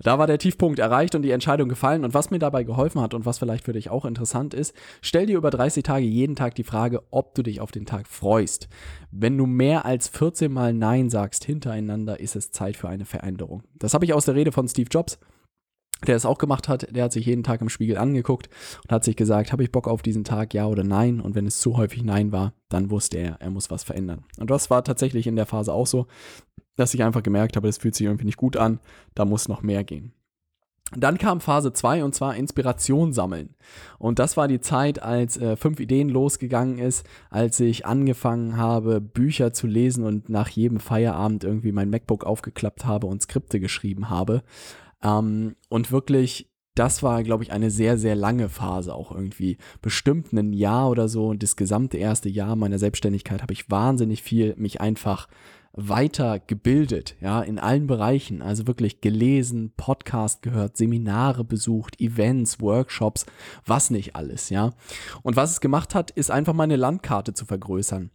Da 0.00 0.18
war 0.18 0.26
der 0.26 0.38
Tiefpunkt 0.38 0.80
erreicht 0.80 1.14
und 1.14 1.22
die 1.22 1.30
Entscheidung 1.30 1.68
gefallen. 1.68 2.04
Und 2.04 2.14
was 2.14 2.30
mir 2.30 2.40
dabei 2.40 2.64
geholfen 2.64 3.00
hat 3.00 3.14
und 3.14 3.26
was 3.26 3.38
vielleicht 3.38 3.64
für 3.64 3.72
dich 3.72 3.90
auch 3.90 4.04
interessant 4.04 4.54
ist, 4.54 4.74
stell 5.00 5.26
dir 5.26 5.36
über 5.36 5.50
30 5.50 5.84
Tage 5.84 6.04
jeden 6.04 6.34
Tag 6.34 6.56
die 6.56 6.64
Frage, 6.64 7.02
ob 7.10 7.34
du 7.34 7.42
dich 7.42 7.60
auf 7.60 7.70
den 7.70 7.86
Tag 7.86 8.08
freust. 8.08 8.68
Wenn 9.12 9.38
du 9.38 9.46
mehr 9.46 9.84
als 9.84 10.08
14 10.08 10.52
Mal 10.52 10.74
Nein 10.74 11.10
sagst 11.10 11.44
hintereinander, 11.44 12.18
ist 12.18 12.34
es 12.34 12.50
Zeit 12.50 12.76
für 12.76 12.88
eine 12.88 13.04
Veränderung. 13.04 13.62
Das 13.78 13.94
habe 13.94 14.04
ich 14.04 14.14
aus 14.14 14.24
der 14.24 14.34
Rede 14.34 14.50
von 14.50 14.66
Steve 14.66 14.88
Jobs 14.90 15.20
der 16.06 16.16
es 16.16 16.26
auch 16.26 16.38
gemacht 16.38 16.68
hat, 16.68 16.94
der 16.94 17.04
hat 17.04 17.12
sich 17.12 17.26
jeden 17.26 17.42
Tag 17.42 17.60
im 17.60 17.68
Spiegel 17.68 17.96
angeguckt 17.96 18.48
und 18.84 18.92
hat 18.92 19.04
sich 19.04 19.16
gesagt, 19.16 19.52
habe 19.52 19.62
ich 19.62 19.72
Bock 19.72 19.88
auf 19.88 20.02
diesen 20.02 20.24
Tag, 20.24 20.54
ja 20.54 20.66
oder 20.66 20.84
nein? 20.84 21.20
Und 21.20 21.34
wenn 21.34 21.46
es 21.46 21.60
zu 21.60 21.76
häufig 21.76 22.02
nein 22.02 22.32
war, 22.32 22.54
dann 22.68 22.90
wusste 22.90 23.18
er, 23.18 23.36
er 23.40 23.50
muss 23.50 23.70
was 23.70 23.84
verändern. 23.84 24.24
Und 24.38 24.50
das 24.50 24.70
war 24.70 24.84
tatsächlich 24.84 25.26
in 25.26 25.36
der 25.36 25.46
Phase 25.46 25.72
auch 25.72 25.86
so, 25.86 26.06
dass 26.76 26.94
ich 26.94 27.02
einfach 27.02 27.22
gemerkt 27.22 27.56
habe, 27.56 27.68
das 27.68 27.78
fühlt 27.78 27.94
sich 27.94 28.06
irgendwie 28.06 28.24
nicht 28.24 28.38
gut 28.38 28.56
an, 28.56 28.80
da 29.14 29.24
muss 29.24 29.48
noch 29.48 29.62
mehr 29.62 29.84
gehen. 29.84 30.12
Dann 30.94 31.16
kam 31.16 31.40
Phase 31.40 31.72
2 31.72 32.04
und 32.04 32.14
zwar 32.14 32.36
Inspiration 32.36 33.14
sammeln. 33.14 33.54
Und 33.98 34.18
das 34.18 34.36
war 34.36 34.46
die 34.46 34.60
Zeit, 34.60 35.02
als 35.02 35.38
äh, 35.38 35.56
fünf 35.56 35.80
Ideen 35.80 36.10
losgegangen 36.10 36.78
ist, 36.78 37.06
als 37.30 37.60
ich 37.60 37.86
angefangen 37.86 38.58
habe, 38.58 39.00
Bücher 39.00 39.54
zu 39.54 39.66
lesen 39.66 40.04
und 40.04 40.28
nach 40.28 40.50
jedem 40.50 40.80
Feierabend 40.80 41.44
irgendwie 41.44 41.72
mein 41.72 41.88
MacBook 41.88 42.24
aufgeklappt 42.24 42.84
habe 42.84 43.06
und 43.06 43.22
Skripte 43.22 43.58
geschrieben 43.58 44.10
habe. 44.10 44.42
Ähm, 45.02 45.56
und 45.68 45.92
wirklich, 45.92 46.50
das 46.74 47.02
war, 47.02 47.22
glaube 47.22 47.44
ich, 47.44 47.52
eine 47.52 47.70
sehr, 47.70 47.98
sehr 47.98 48.14
lange 48.14 48.48
Phase 48.48 48.94
auch 48.94 49.12
irgendwie. 49.12 49.58
Bestimmt 49.80 50.32
ein 50.32 50.52
Jahr 50.52 50.90
oder 50.90 51.08
so 51.08 51.28
und 51.28 51.42
das 51.42 51.56
gesamte 51.56 51.98
erste 51.98 52.28
Jahr 52.28 52.56
meiner 52.56 52.78
Selbstständigkeit 52.78 53.42
habe 53.42 53.52
ich 53.52 53.70
wahnsinnig 53.70 54.22
viel 54.22 54.54
mich 54.56 54.80
einfach 54.80 55.28
weiter 55.74 56.38
gebildet, 56.38 57.16
ja, 57.20 57.40
in 57.40 57.58
allen 57.58 57.86
Bereichen, 57.86 58.42
also 58.42 58.66
wirklich 58.66 59.00
gelesen, 59.00 59.72
Podcast 59.76 60.42
gehört, 60.42 60.76
Seminare 60.76 61.44
besucht, 61.44 61.98
Events, 61.98 62.60
Workshops, 62.60 63.24
was 63.64 63.90
nicht 63.90 64.14
alles, 64.14 64.50
ja. 64.50 64.74
Und 65.22 65.36
was 65.36 65.52
es 65.52 65.60
gemacht 65.60 65.94
hat, 65.94 66.10
ist 66.10 66.30
einfach 66.30 66.52
meine 66.52 66.76
Landkarte 66.76 67.32
zu 67.32 67.46
vergrößern. 67.46 68.10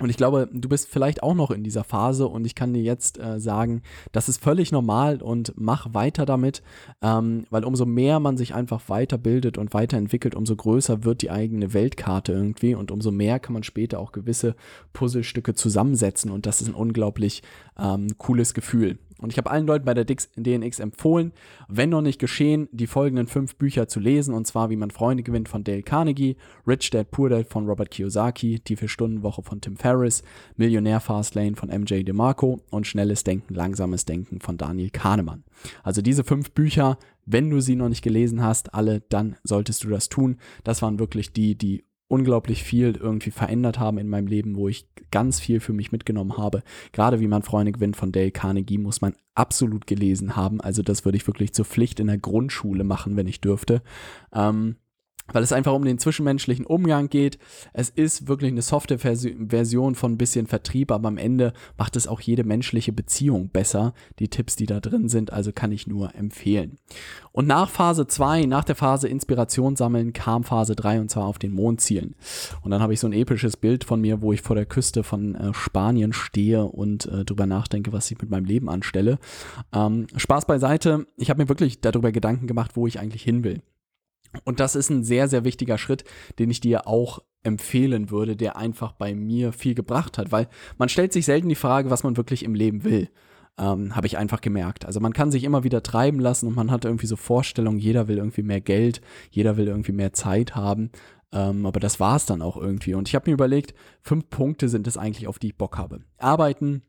Und 0.00 0.08
ich 0.08 0.16
glaube, 0.16 0.48
du 0.50 0.70
bist 0.70 0.88
vielleicht 0.88 1.22
auch 1.22 1.34
noch 1.34 1.50
in 1.50 1.62
dieser 1.62 1.84
Phase 1.84 2.26
und 2.26 2.46
ich 2.46 2.54
kann 2.54 2.72
dir 2.72 2.82
jetzt 2.82 3.20
äh, 3.20 3.38
sagen, 3.38 3.82
das 4.10 4.30
ist 4.30 4.42
völlig 4.42 4.72
normal 4.72 5.20
und 5.20 5.52
mach 5.56 5.92
weiter 5.92 6.24
damit, 6.24 6.62
ähm, 7.02 7.44
weil 7.50 7.62
umso 7.64 7.84
mehr 7.84 8.18
man 8.18 8.38
sich 8.38 8.54
einfach 8.54 8.88
weiterbildet 8.88 9.58
und 9.58 9.74
weiterentwickelt, 9.74 10.34
umso 10.34 10.56
größer 10.56 11.04
wird 11.04 11.20
die 11.20 11.30
eigene 11.30 11.74
Weltkarte 11.74 12.32
irgendwie 12.32 12.74
und 12.74 12.90
umso 12.90 13.10
mehr 13.10 13.38
kann 13.38 13.52
man 13.52 13.64
später 13.64 13.98
auch 13.98 14.12
gewisse 14.12 14.56
Puzzlestücke 14.94 15.52
zusammensetzen 15.52 16.30
und 16.30 16.46
das 16.46 16.62
ist 16.62 16.68
ein 16.68 16.74
unglaublich 16.74 17.42
ähm, 17.78 18.08
cooles 18.16 18.54
Gefühl. 18.54 18.98
Und 19.22 19.32
ich 19.32 19.38
habe 19.38 19.50
allen 19.50 19.66
Leuten 19.66 19.84
bei 19.84 19.94
der 19.94 20.04
DNX 20.04 20.80
empfohlen, 20.80 21.32
wenn 21.68 21.90
noch 21.90 22.02
nicht 22.02 22.18
geschehen, 22.18 22.68
die 22.72 22.86
folgenden 22.86 23.28
fünf 23.28 23.56
Bücher 23.56 23.88
zu 23.88 24.00
lesen. 24.00 24.34
Und 24.34 24.46
zwar 24.46 24.68
Wie 24.70 24.76
man 24.76 24.90
Freunde 24.90 25.22
gewinnt 25.22 25.48
von 25.48 25.64
Dale 25.64 25.82
Carnegie, 25.82 26.36
Rich 26.66 26.90
Dad 26.90 27.10
Poor 27.10 27.30
Dad 27.30 27.46
von 27.46 27.66
Robert 27.66 27.90
Kiyosaki, 27.90 28.60
Die 28.60 28.76
Vier-Stunden-Woche 28.76 29.42
von 29.42 29.60
Tim 29.60 29.76
Ferriss, 29.76 30.22
Millionär 30.56 31.00
Fastlane 31.00 31.56
von 31.56 31.68
MJ 31.68 32.02
DeMarco 32.02 32.60
und 32.70 32.86
Schnelles 32.86 33.24
Denken, 33.24 33.54
Langsames 33.54 34.04
Denken 34.04 34.40
von 34.40 34.58
Daniel 34.58 34.90
Kahnemann. 34.90 35.44
Also 35.82 36.02
diese 36.02 36.24
fünf 36.24 36.50
Bücher, 36.50 36.98
wenn 37.24 37.48
du 37.50 37.60
sie 37.60 37.76
noch 37.76 37.88
nicht 37.88 38.02
gelesen 38.02 38.42
hast, 38.42 38.74
alle, 38.74 39.00
dann 39.08 39.36
solltest 39.44 39.84
du 39.84 39.88
das 39.88 40.08
tun. 40.08 40.38
Das 40.64 40.82
waren 40.82 40.98
wirklich 40.98 41.32
die, 41.32 41.56
die 41.56 41.84
unglaublich 42.12 42.62
viel 42.62 42.94
irgendwie 42.94 43.30
verändert 43.30 43.78
haben 43.78 43.96
in 43.96 44.06
meinem 44.06 44.26
Leben, 44.26 44.54
wo 44.54 44.68
ich 44.68 44.86
ganz 45.10 45.40
viel 45.40 45.60
für 45.60 45.72
mich 45.72 45.92
mitgenommen 45.92 46.36
habe. 46.36 46.62
Gerade 46.92 47.20
wie 47.20 47.26
man 47.26 47.42
Freunde 47.42 47.72
gewinnt 47.72 47.96
von 47.96 48.12
Dale 48.12 48.30
Carnegie 48.30 48.76
muss 48.76 49.00
man 49.00 49.14
absolut 49.34 49.86
gelesen 49.86 50.36
haben. 50.36 50.60
Also 50.60 50.82
das 50.82 51.06
würde 51.06 51.16
ich 51.16 51.26
wirklich 51.26 51.54
zur 51.54 51.64
Pflicht 51.64 52.00
in 52.00 52.08
der 52.08 52.18
Grundschule 52.18 52.84
machen, 52.84 53.16
wenn 53.16 53.26
ich 53.26 53.40
dürfte. 53.40 53.80
Ähm, 54.30 54.76
weil 55.32 55.42
es 55.42 55.52
einfach 55.52 55.72
um 55.72 55.84
den 55.84 55.98
zwischenmenschlichen 55.98 56.66
Umgang 56.66 57.08
geht. 57.08 57.38
Es 57.72 57.90
ist 57.90 58.28
wirklich 58.28 58.52
eine 58.52 58.62
softe 58.62 58.98
Version 58.98 59.94
von 59.94 60.12
ein 60.12 60.18
bisschen 60.18 60.46
Vertrieb, 60.46 60.90
aber 60.90 61.08
am 61.08 61.18
Ende 61.18 61.52
macht 61.76 61.96
es 61.96 62.06
auch 62.06 62.20
jede 62.20 62.44
menschliche 62.44 62.92
Beziehung 62.92 63.48
besser. 63.50 63.94
Die 64.18 64.28
Tipps, 64.28 64.56
die 64.56 64.66
da 64.66 64.80
drin 64.80 65.08
sind, 65.08 65.32
also 65.32 65.52
kann 65.52 65.72
ich 65.72 65.86
nur 65.86 66.14
empfehlen. 66.14 66.78
Und 67.32 67.46
nach 67.46 67.70
Phase 67.70 68.06
2, 68.06 68.44
nach 68.44 68.64
der 68.64 68.76
Phase 68.76 69.08
Inspiration 69.08 69.76
sammeln, 69.76 70.12
kam 70.12 70.44
Phase 70.44 70.76
3 70.76 71.00
und 71.00 71.10
zwar 71.10 71.26
auf 71.26 71.38
den 71.38 71.52
Mond 71.52 71.80
zielen. 71.80 72.14
Und 72.62 72.70
dann 72.70 72.82
habe 72.82 72.92
ich 72.92 73.00
so 73.00 73.06
ein 73.06 73.12
episches 73.12 73.56
Bild 73.56 73.84
von 73.84 74.00
mir, 74.00 74.20
wo 74.20 74.32
ich 74.32 74.42
vor 74.42 74.56
der 74.56 74.66
Küste 74.66 75.02
von 75.02 75.34
äh, 75.34 75.54
Spanien 75.54 76.12
stehe 76.12 76.64
und 76.64 77.06
äh, 77.06 77.24
drüber 77.24 77.46
nachdenke, 77.46 77.92
was 77.92 78.10
ich 78.10 78.20
mit 78.20 78.30
meinem 78.30 78.44
Leben 78.44 78.68
anstelle. 78.68 79.18
Ähm, 79.72 80.06
Spaß 80.14 80.46
beiseite, 80.46 81.06
ich 81.16 81.30
habe 81.30 81.42
mir 81.42 81.48
wirklich 81.48 81.80
darüber 81.80 82.12
Gedanken 82.12 82.46
gemacht, 82.46 82.72
wo 82.74 82.86
ich 82.86 83.00
eigentlich 83.00 83.22
hin 83.22 83.44
will. 83.44 83.62
Und 84.44 84.60
das 84.60 84.76
ist 84.76 84.90
ein 84.90 85.04
sehr, 85.04 85.28
sehr 85.28 85.44
wichtiger 85.44 85.78
Schritt, 85.78 86.04
den 86.38 86.50
ich 86.50 86.60
dir 86.60 86.86
auch 86.86 87.20
empfehlen 87.42 88.10
würde, 88.10 88.36
der 88.36 88.56
einfach 88.56 88.92
bei 88.92 89.14
mir 89.14 89.52
viel 89.52 89.74
gebracht 89.74 90.18
hat, 90.18 90.32
weil 90.32 90.48
man 90.78 90.88
stellt 90.88 91.12
sich 91.12 91.24
selten 91.24 91.48
die 91.48 91.54
Frage, 91.54 91.90
was 91.90 92.04
man 92.04 92.16
wirklich 92.16 92.44
im 92.44 92.54
Leben 92.54 92.84
will. 92.84 93.08
Ähm, 93.58 93.94
habe 93.94 94.06
ich 94.06 94.16
einfach 94.16 94.40
gemerkt. 94.40 94.86
Also 94.86 94.98
man 95.00 95.12
kann 95.12 95.30
sich 95.30 95.44
immer 95.44 95.62
wieder 95.62 95.82
treiben 95.82 96.20
lassen 96.20 96.46
und 96.46 96.56
man 96.56 96.70
hat 96.70 96.86
irgendwie 96.86 97.06
so 97.06 97.16
Vorstellungen, 97.16 97.78
jeder 97.78 98.08
will 98.08 98.16
irgendwie 98.16 98.42
mehr 98.42 98.62
Geld, 98.62 99.02
jeder 99.30 99.58
will 99.58 99.68
irgendwie 99.68 99.92
mehr 99.92 100.14
Zeit 100.14 100.54
haben. 100.54 100.90
Ähm, 101.32 101.66
aber 101.66 101.78
das 101.78 102.00
war 102.00 102.16
es 102.16 102.24
dann 102.24 102.40
auch 102.40 102.56
irgendwie. 102.56 102.94
Und 102.94 103.08
ich 103.08 103.14
habe 103.14 103.28
mir 103.28 103.34
überlegt, 103.34 103.74
fünf 104.00 104.30
Punkte 104.30 104.70
sind 104.70 104.86
es 104.86 104.96
eigentlich, 104.96 105.28
auf 105.28 105.38
die 105.38 105.48
ich 105.48 105.58
Bock 105.58 105.76
habe. 105.76 106.00
Arbeiten 106.16 106.82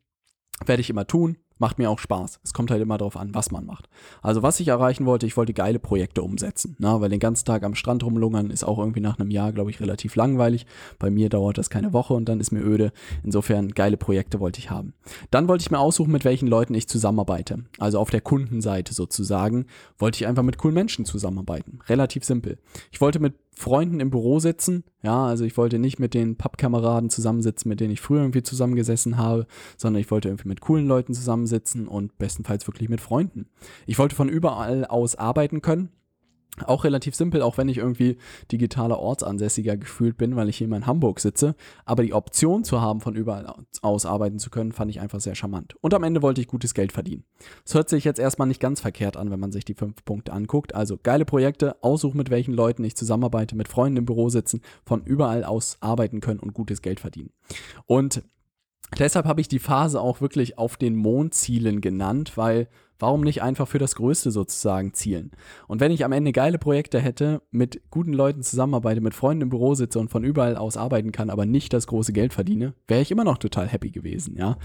werde 0.65 0.81
ich 0.81 0.89
immer 0.89 1.05
tun, 1.05 1.37
macht 1.57 1.77
mir 1.77 1.89
auch 1.89 1.99
Spaß. 1.99 2.39
Es 2.43 2.53
kommt 2.53 2.71
halt 2.71 2.81
immer 2.81 2.97
darauf 2.97 3.17
an, 3.17 3.33
was 3.33 3.51
man 3.51 3.65
macht. 3.65 3.89
Also 4.21 4.43
was 4.43 4.59
ich 4.59 4.67
erreichen 4.67 5.05
wollte, 5.05 5.25
ich 5.25 5.37
wollte 5.37 5.53
geile 5.53 5.79
Projekte 5.79 6.21
umsetzen. 6.21 6.75
Ne? 6.79 6.95
Weil 6.99 7.09
den 7.09 7.19
ganzen 7.19 7.45
Tag 7.45 7.63
am 7.63 7.75
Strand 7.75 8.03
rumlungern 8.03 8.49
ist 8.49 8.63
auch 8.63 8.79
irgendwie 8.79 8.99
nach 8.99 9.19
einem 9.19 9.31
Jahr, 9.31 9.51
glaube 9.51 9.69
ich, 9.69 9.79
relativ 9.79 10.15
langweilig. 10.15 10.65
Bei 10.99 11.09
mir 11.09 11.29
dauert 11.29 11.57
das 11.57 11.69
keine 11.69 11.93
Woche 11.93 12.13
und 12.13 12.29
dann 12.29 12.39
ist 12.39 12.51
mir 12.51 12.63
öde. 12.63 12.91
Insofern 13.23 13.69
geile 13.69 13.97
Projekte 13.97 14.39
wollte 14.39 14.59
ich 14.59 14.69
haben. 14.69 14.93
Dann 15.31 15.47
wollte 15.47 15.63
ich 15.63 15.71
mir 15.71 15.79
aussuchen, 15.79 16.11
mit 16.11 16.25
welchen 16.25 16.47
Leuten 16.47 16.73
ich 16.75 16.87
zusammenarbeite. 16.87 17.63
Also 17.79 17.99
auf 17.99 18.09
der 18.09 18.21
Kundenseite 18.21 18.93
sozusagen 18.93 19.65
wollte 19.97 20.17
ich 20.17 20.27
einfach 20.27 20.43
mit 20.43 20.57
coolen 20.57 20.75
Menschen 20.75 21.05
zusammenarbeiten. 21.05 21.79
Relativ 21.87 22.23
simpel. 22.23 22.57
Ich 22.91 23.01
wollte 23.01 23.19
mit 23.19 23.33
Freunden 23.55 23.99
im 23.99 24.09
Büro 24.09 24.39
sitzen. 24.39 24.83
Ja, 25.01 25.25
also 25.25 25.45
ich 25.45 25.57
wollte 25.57 25.79
nicht 25.79 25.99
mit 25.99 26.13
den 26.13 26.35
Pappkameraden 26.37 27.09
zusammensitzen, 27.09 27.69
mit 27.69 27.79
denen 27.79 27.93
ich 27.93 28.01
früher 28.01 28.21
irgendwie 28.21 28.43
zusammengesessen 28.43 29.17
habe, 29.17 29.47
sondern 29.77 30.01
ich 30.01 30.11
wollte 30.11 30.29
irgendwie 30.29 30.47
mit 30.47 30.61
coolen 30.61 30.87
Leuten 30.87 31.13
zusammensitzen 31.13 31.87
und 31.87 32.17
bestenfalls 32.17 32.67
wirklich 32.67 32.89
mit 32.89 33.01
Freunden. 33.01 33.47
Ich 33.85 33.99
wollte 33.99 34.15
von 34.15 34.29
überall 34.29 34.85
aus 34.85 35.15
arbeiten 35.15 35.61
können. 35.61 35.89
Auch 36.67 36.83
relativ 36.83 37.15
simpel, 37.15 37.41
auch 37.41 37.57
wenn 37.57 37.67
ich 37.67 37.77
irgendwie 37.77 38.17
digitaler 38.51 38.99
Ortsansässiger 38.99 39.75
gefühlt 39.75 40.17
bin, 40.17 40.35
weil 40.35 40.49
ich 40.49 40.57
hier 40.57 40.71
in 40.71 40.85
Hamburg 40.85 41.19
sitze. 41.19 41.55
Aber 41.83 42.03
die 42.03 42.13
Option 42.13 42.63
zu 42.63 42.79
haben, 42.79 43.01
von 43.01 43.15
überall 43.15 43.51
aus 43.81 44.05
arbeiten 44.05 44.37
zu 44.37 44.51
können, 44.51 44.71
fand 44.71 44.91
ich 44.91 44.99
einfach 44.99 45.19
sehr 45.19 45.33
charmant. 45.33 45.75
Und 45.81 45.95
am 45.95 46.03
Ende 46.03 46.21
wollte 46.21 46.41
ich 46.41 46.47
gutes 46.47 46.75
Geld 46.75 46.91
verdienen. 46.91 47.23
Es 47.65 47.73
hört 47.73 47.89
sich 47.89 48.03
jetzt 48.03 48.19
erstmal 48.19 48.47
nicht 48.47 48.59
ganz 48.59 48.81
verkehrt 48.81 49.17
an, 49.17 49.31
wenn 49.31 49.39
man 49.39 49.51
sich 49.51 49.65
die 49.65 49.73
fünf 49.73 50.05
Punkte 50.05 50.31
anguckt. 50.31 50.75
Also 50.75 50.99
geile 51.01 51.25
Projekte, 51.25 51.81
aussuchen, 51.83 52.17
mit 52.17 52.29
welchen 52.29 52.53
Leuten 52.53 52.83
ich 52.83 52.95
zusammenarbeite, 52.95 53.55
mit 53.55 53.67
Freunden 53.67 53.97
im 53.97 54.05
Büro 54.05 54.29
sitzen, 54.29 54.61
von 54.85 55.03
überall 55.03 55.43
aus 55.43 55.77
arbeiten 55.79 56.21
können 56.21 56.39
und 56.39 56.53
gutes 56.53 56.83
Geld 56.83 56.99
verdienen. 56.99 57.31
Und 57.87 58.21
deshalb 58.99 59.25
habe 59.25 59.41
ich 59.41 59.47
die 59.47 59.59
Phase 59.59 59.99
auch 59.99 60.21
wirklich 60.21 60.59
auf 60.59 60.77
den 60.77 60.95
Mondzielen 60.95 61.81
genannt, 61.81 62.33
weil 62.35 62.67
Warum 62.99 63.21
nicht 63.21 63.41
einfach 63.41 63.67
für 63.67 63.79
das 63.79 63.95
Größte 63.95 64.31
sozusagen 64.31 64.93
zielen? 64.93 65.31
Und 65.67 65.79
wenn 65.79 65.91
ich 65.91 66.05
am 66.05 66.11
Ende 66.11 66.31
geile 66.31 66.57
Projekte 66.57 66.99
hätte, 66.99 67.41
mit 67.51 67.81
guten 67.89 68.13
Leuten 68.13 68.43
zusammenarbeite, 68.43 69.01
mit 69.01 69.13
Freunden 69.13 69.43
im 69.43 69.49
Büro 69.49 69.75
sitze 69.75 69.99
und 69.99 70.09
von 70.09 70.23
überall 70.23 70.55
aus 70.55 70.77
arbeiten 70.77 71.11
kann, 71.11 71.29
aber 71.29 71.45
nicht 71.45 71.73
das 71.73 71.87
große 71.87 72.13
Geld 72.13 72.33
verdiene, 72.33 72.73
wäre 72.87 73.01
ich 73.01 73.11
immer 73.11 73.23
noch 73.23 73.37
total 73.37 73.67
happy 73.67 73.91
gewesen, 73.91 74.37
ja. 74.37 74.57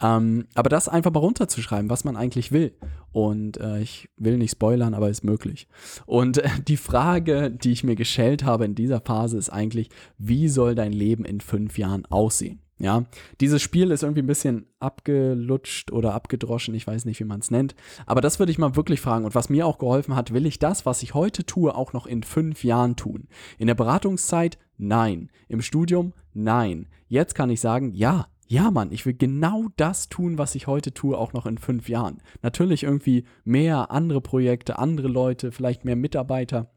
Ähm, 0.00 0.46
aber 0.54 0.70
das 0.70 0.88
einfach 0.88 1.12
mal 1.12 1.20
runterzuschreiben, 1.20 1.90
was 1.90 2.04
man 2.04 2.16
eigentlich 2.16 2.52
will. 2.52 2.74
Und 3.12 3.58
äh, 3.58 3.80
ich 3.80 4.08
will 4.16 4.38
nicht 4.38 4.52
spoilern, 4.52 4.94
aber 4.94 5.10
ist 5.10 5.22
möglich. 5.22 5.68
Und 6.06 6.38
äh, 6.38 6.48
die 6.66 6.78
Frage, 6.78 7.50
die 7.50 7.72
ich 7.72 7.84
mir 7.84 7.96
gestellt 7.96 8.44
habe 8.44 8.64
in 8.64 8.74
dieser 8.74 9.00
Phase, 9.00 9.36
ist 9.36 9.50
eigentlich, 9.50 9.90
wie 10.16 10.48
soll 10.48 10.74
dein 10.74 10.92
Leben 10.92 11.24
in 11.24 11.40
fünf 11.40 11.76
Jahren 11.76 12.06
aussehen? 12.06 12.61
Ja, 12.82 13.04
dieses 13.40 13.62
Spiel 13.62 13.92
ist 13.92 14.02
irgendwie 14.02 14.22
ein 14.22 14.26
bisschen 14.26 14.66
abgelutscht 14.80 15.92
oder 15.92 16.14
abgedroschen, 16.14 16.74
ich 16.74 16.84
weiß 16.84 17.04
nicht, 17.04 17.20
wie 17.20 17.24
man 17.24 17.38
es 17.38 17.52
nennt. 17.52 17.76
Aber 18.06 18.20
das 18.20 18.40
würde 18.40 18.50
ich 18.50 18.58
mal 18.58 18.74
wirklich 18.74 19.00
fragen. 19.00 19.24
Und 19.24 19.36
was 19.36 19.48
mir 19.48 19.68
auch 19.68 19.78
geholfen 19.78 20.16
hat, 20.16 20.34
will 20.34 20.46
ich 20.46 20.58
das, 20.58 20.84
was 20.84 21.04
ich 21.04 21.14
heute 21.14 21.46
tue, 21.46 21.76
auch 21.76 21.92
noch 21.92 22.08
in 22.08 22.24
fünf 22.24 22.64
Jahren 22.64 22.96
tun? 22.96 23.28
In 23.56 23.68
der 23.68 23.76
Beratungszeit? 23.76 24.58
Nein. 24.78 25.30
Im 25.46 25.62
Studium? 25.62 26.12
Nein. 26.34 26.88
Jetzt 27.06 27.36
kann 27.36 27.50
ich 27.50 27.60
sagen, 27.60 27.92
ja, 27.94 28.26
ja, 28.48 28.72
Mann, 28.72 28.90
ich 28.90 29.06
will 29.06 29.14
genau 29.14 29.66
das 29.76 30.08
tun, 30.08 30.36
was 30.36 30.56
ich 30.56 30.66
heute 30.66 30.92
tue, 30.92 31.16
auch 31.16 31.32
noch 31.34 31.46
in 31.46 31.58
fünf 31.58 31.88
Jahren. 31.88 32.20
Natürlich 32.42 32.82
irgendwie 32.82 33.22
mehr 33.44 33.92
andere 33.92 34.20
Projekte, 34.20 34.80
andere 34.80 35.06
Leute, 35.06 35.52
vielleicht 35.52 35.84
mehr 35.84 35.94
Mitarbeiter 35.94 36.72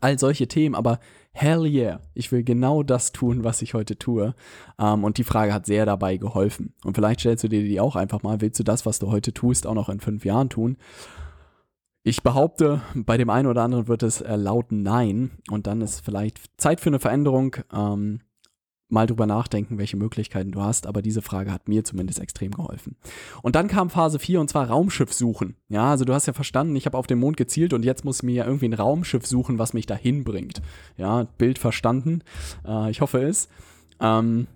all 0.00 0.18
solche 0.18 0.48
Themen, 0.48 0.74
aber 0.74 0.98
hell 1.34 1.66
yeah, 1.66 2.00
ich 2.14 2.32
will 2.32 2.44
genau 2.44 2.82
das 2.82 3.12
tun, 3.12 3.44
was 3.44 3.60
ich 3.60 3.74
heute 3.74 3.98
tue. 3.98 4.34
Ähm, 4.78 5.04
und 5.04 5.18
die 5.18 5.24
Frage 5.24 5.52
hat 5.52 5.66
sehr 5.66 5.84
dabei 5.84 6.16
geholfen. 6.16 6.72
Und 6.84 6.94
vielleicht 6.94 7.20
stellst 7.20 7.44
du 7.44 7.48
dir 7.48 7.62
die 7.62 7.80
auch 7.80 7.96
einfach 7.96 8.22
mal, 8.22 8.40
willst 8.40 8.58
du 8.60 8.64
das, 8.64 8.86
was 8.86 9.00
du 9.00 9.10
heute 9.10 9.34
tust, 9.34 9.66
auch 9.66 9.74
noch 9.74 9.88
in 9.88 10.00
fünf 10.00 10.24
Jahren 10.24 10.48
tun? 10.48 10.78
Ich 12.04 12.22
behaupte, 12.22 12.82
bei 12.94 13.16
dem 13.16 13.30
einen 13.30 13.48
oder 13.48 13.62
anderen 13.62 13.88
wird 13.88 14.02
es 14.02 14.20
äh, 14.20 14.36
lauten 14.36 14.82
Nein. 14.82 15.32
Und 15.50 15.66
dann 15.66 15.80
ist 15.80 16.04
vielleicht 16.04 16.38
Zeit 16.56 16.80
für 16.80 16.90
eine 16.90 17.00
Veränderung. 17.00 17.56
Ähm, 17.72 18.20
mal 18.94 19.06
drüber 19.06 19.26
nachdenken, 19.26 19.76
welche 19.76 19.98
Möglichkeiten 19.98 20.52
du 20.52 20.62
hast, 20.62 20.86
aber 20.86 21.02
diese 21.02 21.20
Frage 21.20 21.52
hat 21.52 21.68
mir 21.68 21.84
zumindest 21.84 22.20
extrem 22.20 22.52
geholfen. 22.52 22.96
Und 23.42 23.56
dann 23.56 23.68
kam 23.68 23.90
Phase 23.90 24.18
4 24.18 24.40
und 24.40 24.48
zwar 24.48 24.68
Raumschiff 24.68 25.12
suchen. 25.12 25.56
Ja, 25.68 25.90
also 25.90 26.06
du 26.06 26.14
hast 26.14 26.26
ja 26.26 26.32
verstanden, 26.32 26.74
ich 26.76 26.86
habe 26.86 26.96
auf 26.96 27.06
den 27.06 27.18
Mond 27.18 27.36
gezielt 27.36 27.74
und 27.74 27.84
jetzt 27.84 28.04
muss 28.06 28.18
ich 28.18 28.22
mir 28.22 28.34
ja 28.34 28.46
irgendwie 28.46 28.68
ein 28.68 28.74
Raumschiff 28.74 29.26
suchen, 29.26 29.58
was 29.58 29.74
mich 29.74 29.84
dahin 29.84 30.24
bringt. 30.24 30.62
Ja, 30.96 31.24
Bild 31.36 31.58
verstanden. 31.58 32.22
Äh, 32.66 32.90
ich 32.90 33.02
hoffe 33.02 33.22
es. 33.22 33.48
Ähm, 34.00 34.46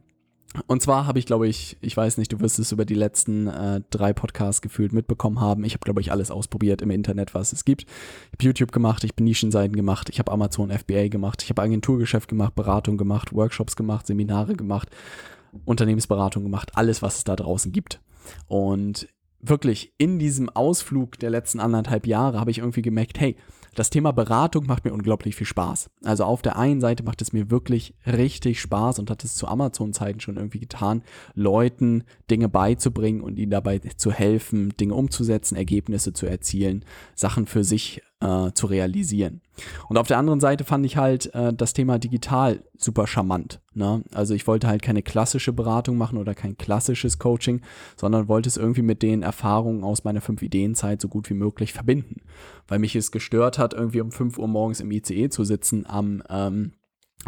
und 0.66 0.80
zwar 0.82 1.06
habe 1.06 1.18
ich, 1.18 1.26
glaube 1.26 1.46
ich, 1.46 1.76
ich 1.80 1.96
weiß 1.96 2.16
nicht, 2.16 2.32
du 2.32 2.40
wirst 2.40 2.58
es 2.58 2.72
über 2.72 2.84
die 2.84 2.94
letzten 2.94 3.48
äh, 3.48 3.82
drei 3.90 4.12
Podcasts 4.12 4.62
gefühlt 4.62 4.92
mitbekommen 4.92 5.40
haben. 5.40 5.64
Ich 5.64 5.74
habe, 5.74 5.84
glaube 5.84 6.00
ich, 6.00 6.10
alles 6.10 6.30
ausprobiert 6.30 6.80
im 6.80 6.90
Internet, 6.90 7.34
was 7.34 7.52
es 7.52 7.64
gibt. 7.64 7.82
Ich 7.82 8.32
habe 8.32 8.44
YouTube 8.44 8.72
gemacht, 8.72 9.04
ich 9.04 9.12
habe 9.12 9.22
Nischenseiten 9.22 9.76
gemacht, 9.76 10.08
ich 10.08 10.18
habe 10.18 10.32
Amazon 10.32 10.70
FBA 10.70 11.08
gemacht, 11.08 11.42
ich 11.42 11.50
habe 11.50 11.62
Agenturgeschäft 11.62 12.28
gemacht, 12.28 12.54
Beratung 12.54 12.96
gemacht, 12.96 13.34
Workshops 13.34 13.76
gemacht, 13.76 14.06
Seminare 14.06 14.54
gemacht, 14.54 14.88
Unternehmensberatung 15.66 16.44
gemacht, 16.44 16.70
alles, 16.74 17.02
was 17.02 17.18
es 17.18 17.24
da 17.24 17.36
draußen 17.36 17.70
gibt. 17.70 18.00
Und 18.46 19.08
wirklich 19.40 19.92
in 19.98 20.18
diesem 20.18 20.48
Ausflug 20.48 21.18
der 21.18 21.30
letzten 21.30 21.60
anderthalb 21.60 22.06
Jahre 22.06 22.40
habe 22.40 22.50
ich 22.50 22.58
irgendwie 22.58 22.82
gemerkt, 22.82 23.20
hey, 23.20 23.36
das 23.78 23.90
Thema 23.90 24.12
Beratung 24.12 24.66
macht 24.66 24.85
mir 24.85 24.92
unglaublich 24.92 25.37
viel 25.37 25.47
Spaß. 25.47 25.88
Also 26.02 26.25
auf 26.25 26.42
der 26.42 26.58
einen 26.58 26.80
Seite 26.80 27.04
macht 27.04 27.23
es 27.23 27.32
mir 27.32 27.49
wirklich 27.49 27.94
richtig 28.06 28.61
Spaß 28.61 28.99
und 28.99 29.08
hat 29.08 29.23
es 29.23 29.37
zu 29.37 29.47
Amazon-Zeiten 29.47 30.18
schon 30.18 30.37
irgendwie 30.37 30.58
getan, 30.58 31.02
Leuten 31.35 32.02
Dinge 32.28 32.49
beizubringen 32.49 33.20
und 33.20 33.38
ihnen 33.38 33.52
dabei 33.52 33.78
zu 33.78 34.11
helfen, 34.11 34.76
Dinge 34.80 34.94
umzusetzen, 34.94 35.54
Ergebnisse 35.54 36.12
zu 36.12 36.26
erzielen, 36.26 36.85
Sachen 37.14 37.47
für 37.47 37.62
sich 37.62 38.02
äh, 38.20 38.52
zu 38.52 38.66
realisieren. 38.66 39.40
Und 39.88 39.98
auf 39.98 40.06
der 40.06 40.18
anderen 40.18 40.40
Seite 40.40 40.64
fand 40.64 40.84
ich 40.87 40.96
halt 40.96 41.34
äh, 41.34 41.52
das 41.52 41.72
Thema 41.72 41.98
digital 41.98 42.64
super 42.76 43.06
charmant. 43.06 43.60
Ne? 43.75 44.02
Also 44.12 44.34
ich 44.34 44.46
wollte 44.46 44.68
halt 44.68 44.82
keine 44.82 45.02
klassische 45.02 45.52
Beratung 45.52 45.96
machen 45.96 46.18
oder 46.18 46.34
kein 46.34 46.56
klassisches 46.56 47.18
Coaching, 47.18 47.62
sondern 47.96 48.28
wollte 48.28 48.48
es 48.48 48.56
irgendwie 48.56 48.82
mit 48.82 49.02
den 49.02 49.22
Erfahrungen 49.22 49.84
aus 49.84 50.04
meiner 50.04 50.20
5-Ideen-Zeit 50.20 51.00
so 51.00 51.08
gut 51.08 51.30
wie 51.30 51.34
möglich 51.34 51.72
verbinden. 51.72 52.22
Weil 52.66 52.78
mich 52.78 52.96
es 52.96 53.12
gestört 53.12 53.58
hat, 53.58 53.75
irgendwie 53.75 54.00
um 54.00 54.10
5 54.10 54.38
Uhr 54.38 54.48
morgens 54.48 54.80
im 54.80 54.90
ICE 54.90 55.28
zu 55.28 55.44
sitzen 55.44 55.87
am 55.87 56.22
ähm, 56.28 56.72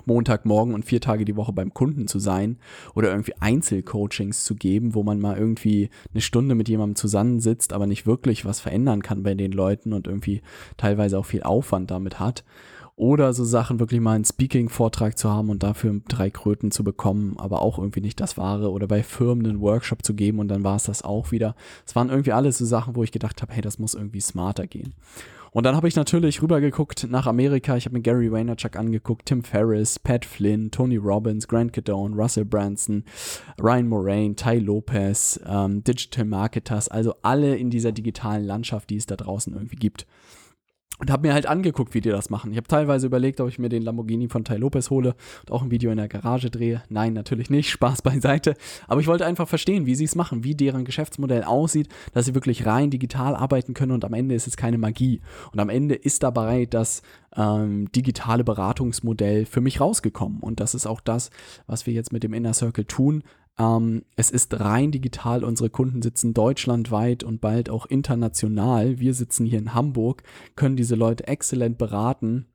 Montagmorgen 0.07 0.75
und 0.75 0.85
vier 0.85 1.01
Tage 1.01 1.25
die 1.25 1.37
Woche 1.37 1.53
beim 1.53 1.75
Kunden 1.75 2.07
zu 2.07 2.19
sein 2.19 2.59
oder 2.95 3.11
irgendwie 3.11 3.35
Einzelcoachings 3.41 4.45
zu 4.45 4.55
geben, 4.55 4.95
wo 4.95 5.03
man 5.03 5.21
mal 5.21 5.37
irgendwie 5.37 5.91
eine 6.13 6.21
Stunde 6.21 6.55
mit 6.55 6.69
jemandem 6.69 6.97
zusammensitzt, 6.97 7.73
aber 7.73 7.87
nicht 7.87 8.07
wirklich 8.07 8.45
was 8.45 8.61
verändern 8.61 9.03
kann 9.03 9.23
bei 9.23 9.35
den 9.35 9.53
Leuten 9.53 9.93
und 9.93 10.07
irgendwie 10.07 10.43
teilweise 10.77 11.19
auch 11.19 11.27
viel 11.27 11.43
Aufwand 11.43 11.91
damit 11.91 12.21
hat. 12.21 12.45
Oder 13.01 13.33
so 13.33 13.45
Sachen 13.45 13.81
wirklich 13.81 13.99
mal 13.99 14.13
einen 14.13 14.27
Speaking-Vortrag 14.27 15.17
zu 15.17 15.31
haben 15.31 15.49
und 15.49 15.63
dafür 15.63 16.03
drei 16.07 16.29
Kröten 16.29 16.71
zu 16.71 16.85
bekommen, 16.85 17.37
aber 17.39 17.63
auch 17.63 17.79
irgendwie 17.79 18.03
nicht 18.03 18.21
das 18.21 18.37
Wahre. 18.37 18.71
Oder 18.71 18.87
bei 18.89 19.03
Firmen 19.03 19.47
einen 19.47 19.63
Workshop 19.63 20.05
zu 20.05 20.13
geben 20.13 20.39
und 20.39 20.49
dann 20.49 20.65
war 20.65 20.77
es 20.77 20.83
das 20.83 21.01
auch 21.01 21.31
wieder. 21.31 21.55
Es 21.87 21.97
waren 21.97 22.11
irgendwie 22.11 22.33
alles 22.33 22.59
so 22.59 22.67
Sachen, 22.67 22.97
wo 22.97 23.03
ich 23.03 23.11
gedacht 23.11 23.41
habe, 23.41 23.55
hey, 23.55 23.63
das 23.63 23.79
muss 23.79 23.95
irgendwie 23.95 24.21
smarter 24.21 24.67
gehen. 24.67 24.93
Und 25.53 25.65
dann 25.65 25.75
habe 25.75 25.89
ich 25.89 25.97
natürlich 25.97 26.43
rübergeguckt 26.43 27.09
nach 27.11 27.27
Amerika. 27.27 27.77
Ich 27.77 27.85
habe 27.85 27.97
mir 27.97 28.03
Gary 28.03 28.31
Vaynerchuk 28.31 28.77
angeguckt, 28.77 29.27
Tim 29.27 29.43
Ferriss, 29.43 29.99
Pat 29.99 30.25
Flynn, 30.25 30.71
Tony 30.71 30.97
Robbins, 30.97 31.49
Grant 31.49 31.73
Cadone, 31.73 32.15
Russell 32.15 32.45
Branson, 32.45 33.05
Ryan 33.61 33.89
Moraine, 33.89 34.37
Ty 34.37 34.59
Lopez, 34.59 35.41
ähm, 35.47 35.83
Digital 35.83 36.25
Marketers, 36.25 36.89
also 36.89 37.15
alle 37.23 37.57
in 37.57 37.71
dieser 37.71 37.93
digitalen 37.93 38.45
Landschaft, 38.45 38.91
die 38.91 38.97
es 38.97 39.07
da 39.07 39.17
draußen 39.17 39.53
irgendwie 39.53 39.77
gibt. 39.77 40.07
Und 41.01 41.11
habe 41.11 41.27
mir 41.27 41.35
halt 41.35 41.47
angeguckt, 41.47 41.95
wie 41.95 42.03
die 42.03 42.11
das 42.11 42.29
machen. 42.29 42.51
Ich 42.53 42.59
habe 42.59 42.69
teilweise 42.69 43.07
überlegt, 43.07 43.41
ob 43.41 43.49
ich 43.49 43.59
mir 43.59 43.71
den 43.71 43.83
Lamborghini 43.83 44.29
von 44.29 44.45
Tai 44.45 44.57
Lopez 44.57 44.91
hole 44.91 45.15
und 45.41 45.51
auch 45.51 45.63
ein 45.63 45.71
Video 45.71 45.91
in 45.91 45.97
der 45.97 46.09
Garage 46.09 46.51
drehe. 46.51 46.83
Nein, 46.91 47.15
natürlich 47.15 47.49
nicht. 47.49 47.71
Spaß 47.81 48.03
beiseite. 48.03 48.55
Aber 48.87 49.01
ich 49.01 49.07
wollte 49.07 49.25
einfach 49.25 49.49
verstehen, 49.49 49.87
wie 49.87 49.95
sie 49.95 50.05
es 50.05 50.15
machen, 50.15 50.45
wie 50.45 50.55
deren 50.55 50.85
Geschäftsmodell 50.85 51.45
aussieht, 51.45 51.89
dass 52.13 52.27
sie 52.27 52.35
wirklich 52.35 52.67
rein 52.67 52.91
digital 52.91 53.35
arbeiten 53.35 53.73
können 53.73 53.93
und 53.93 54.05
am 54.05 54.13
Ende 54.13 54.35
ist 54.35 54.47
es 54.47 54.57
keine 54.57 54.77
Magie. 54.77 55.23
Und 55.53 55.61
am 55.61 55.71
Ende 55.71 55.95
ist 55.95 56.23
dabei 56.23 56.67
das 56.67 57.03
ähm, 57.35 57.91
digitale 57.93 58.45
Beratungsmodell 58.45 59.47
für 59.47 59.61
mich 59.61 59.81
rausgekommen. 59.81 60.41
Und 60.41 60.61
das 60.61 60.75
ist 60.75 60.87
auch 60.87 61.01
das, 61.01 61.31
was 61.67 61.87
wir 61.87 61.95
jetzt 61.95 62.13
mit 62.13 62.23
dem 62.23 62.35
Inner 62.35 62.53
Circle 62.53 62.85
tun. 62.85 63.23
Ähm, 63.59 64.05
es 64.17 64.31
ist 64.31 64.59
rein 64.61 64.91
digital. 64.91 65.45
Unsere 65.45 65.71
Kunden 65.71 66.03
sitzen 66.03 66.35
deutschlandweit 66.35 67.25
und 67.25 67.41
bald 67.41 67.71
auch 67.71 67.87
international. 67.87 68.99
Wir 68.99 69.15
sitzen 69.15 69.47
hier 69.47 69.59
in 69.59 69.75
Hamburg, 69.75 70.23
können 70.57 70.77
diese 70.77 70.95
Leute 70.95 71.27
exzellent 71.27 71.79
beraten 71.79 72.47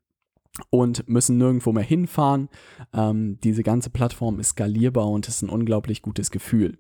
und 0.70 1.08
müssen 1.10 1.38
nirgendwo 1.38 1.72
mehr 1.72 1.84
hinfahren. 1.84 2.50
Ähm, 2.94 3.38
diese 3.44 3.64
ganze 3.64 3.90
Plattform 3.90 4.40
ist 4.40 4.50
skalierbar 4.50 5.08
und 5.10 5.28
ist 5.28 5.42
ein 5.42 5.50
unglaublich 5.50 6.02
gutes 6.02 6.32
Gefühl. 6.32 6.78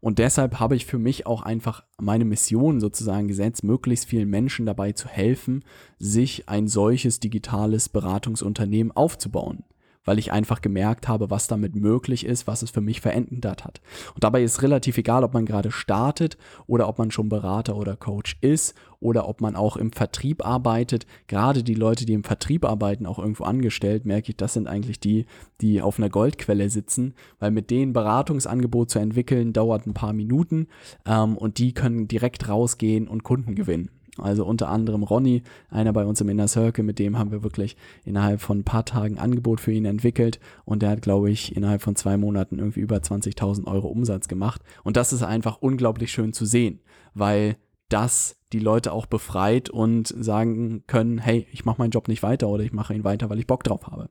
Und 0.00 0.18
deshalb 0.18 0.60
habe 0.60 0.76
ich 0.76 0.86
für 0.86 0.98
mich 0.98 1.26
auch 1.26 1.42
einfach 1.42 1.84
meine 1.98 2.24
Mission 2.24 2.80
sozusagen 2.80 3.28
gesetzt, 3.28 3.64
möglichst 3.64 4.06
vielen 4.06 4.28
Menschen 4.28 4.66
dabei 4.66 4.92
zu 4.92 5.08
helfen, 5.08 5.64
sich 5.98 6.48
ein 6.48 6.68
solches 6.68 7.20
digitales 7.20 7.88
Beratungsunternehmen 7.88 8.92
aufzubauen 8.92 9.64
weil 10.04 10.18
ich 10.18 10.32
einfach 10.32 10.60
gemerkt 10.60 11.08
habe, 11.08 11.30
was 11.30 11.46
damit 11.46 11.74
möglich 11.74 12.26
ist, 12.26 12.46
was 12.46 12.62
es 12.62 12.70
für 12.70 12.80
mich 12.80 13.00
verändert 13.00 13.64
hat. 13.64 13.80
Und 14.14 14.24
dabei 14.24 14.42
ist 14.42 14.62
relativ 14.62 14.98
egal, 14.98 15.24
ob 15.24 15.34
man 15.34 15.46
gerade 15.46 15.70
startet 15.70 16.36
oder 16.66 16.88
ob 16.88 16.98
man 16.98 17.10
schon 17.10 17.28
Berater 17.28 17.76
oder 17.76 17.96
Coach 17.96 18.36
ist 18.40 18.74
oder 19.00 19.28
ob 19.28 19.40
man 19.40 19.56
auch 19.56 19.76
im 19.76 19.92
Vertrieb 19.92 20.46
arbeitet. 20.46 21.06
Gerade 21.26 21.62
die 21.62 21.74
Leute, 21.74 22.06
die 22.06 22.14
im 22.14 22.24
Vertrieb 22.24 22.64
arbeiten, 22.64 23.06
auch 23.06 23.18
irgendwo 23.18 23.44
angestellt, 23.44 24.06
merke 24.06 24.30
ich, 24.30 24.36
das 24.36 24.54
sind 24.54 24.66
eigentlich 24.66 25.00
die, 25.00 25.26
die 25.60 25.82
auf 25.82 25.98
einer 25.98 26.08
Goldquelle 26.08 26.70
sitzen, 26.70 27.14
weil 27.38 27.50
mit 27.50 27.70
denen 27.70 27.92
Beratungsangebot 27.92 28.90
zu 28.90 28.98
entwickeln, 28.98 29.52
dauert 29.52 29.86
ein 29.86 29.94
paar 29.94 30.12
Minuten 30.12 30.68
ähm, 31.06 31.36
und 31.36 31.58
die 31.58 31.72
können 31.72 32.08
direkt 32.08 32.48
rausgehen 32.48 33.08
und 33.08 33.24
Kunden 33.24 33.54
gewinnen. 33.54 33.90
Also 34.18 34.44
unter 34.44 34.68
anderem 34.68 35.02
Ronny, 35.02 35.42
einer 35.70 35.92
bei 35.92 36.04
uns 36.04 36.20
im 36.20 36.28
Inner 36.28 36.46
Circle, 36.46 36.84
mit 36.84 36.98
dem 36.98 37.18
haben 37.18 37.32
wir 37.32 37.42
wirklich 37.42 37.76
innerhalb 38.04 38.40
von 38.40 38.58
ein 38.58 38.64
paar 38.64 38.84
Tagen 38.84 39.18
Angebot 39.18 39.60
für 39.60 39.72
ihn 39.72 39.84
entwickelt 39.84 40.38
und 40.64 40.82
der 40.82 40.90
hat, 40.90 41.02
glaube 41.02 41.30
ich, 41.30 41.56
innerhalb 41.56 41.82
von 41.82 41.96
zwei 41.96 42.16
Monaten 42.16 42.58
irgendwie 42.58 42.80
über 42.80 42.96
20.000 42.96 43.66
Euro 43.66 43.88
Umsatz 43.88 44.28
gemacht. 44.28 44.62
Und 44.84 44.96
das 44.96 45.12
ist 45.12 45.22
einfach 45.22 45.58
unglaublich 45.60 46.12
schön 46.12 46.32
zu 46.32 46.44
sehen, 46.44 46.80
weil 47.14 47.56
das 47.88 48.36
die 48.52 48.60
Leute 48.60 48.92
auch 48.92 49.06
befreit 49.06 49.68
und 49.68 50.08
sagen 50.08 50.84
können, 50.86 51.18
hey, 51.18 51.46
ich 51.50 51.64
mache 51.64 51.78
meinen 51.78 51.90
Job 51.90 52.08
nicht 52.08 52.22
weiter 52.22 52.48
oder 52.48 52.62
ich 52.62 52.72
mache 52.72 52.94
ihn 52.94 53.04
weiter, 53.04 53.30
weil 53.30 53.38
ich 53.40 53.46
Bock 53.46 53.64
drauf 53.64 53.88
habe. 53.88 54.10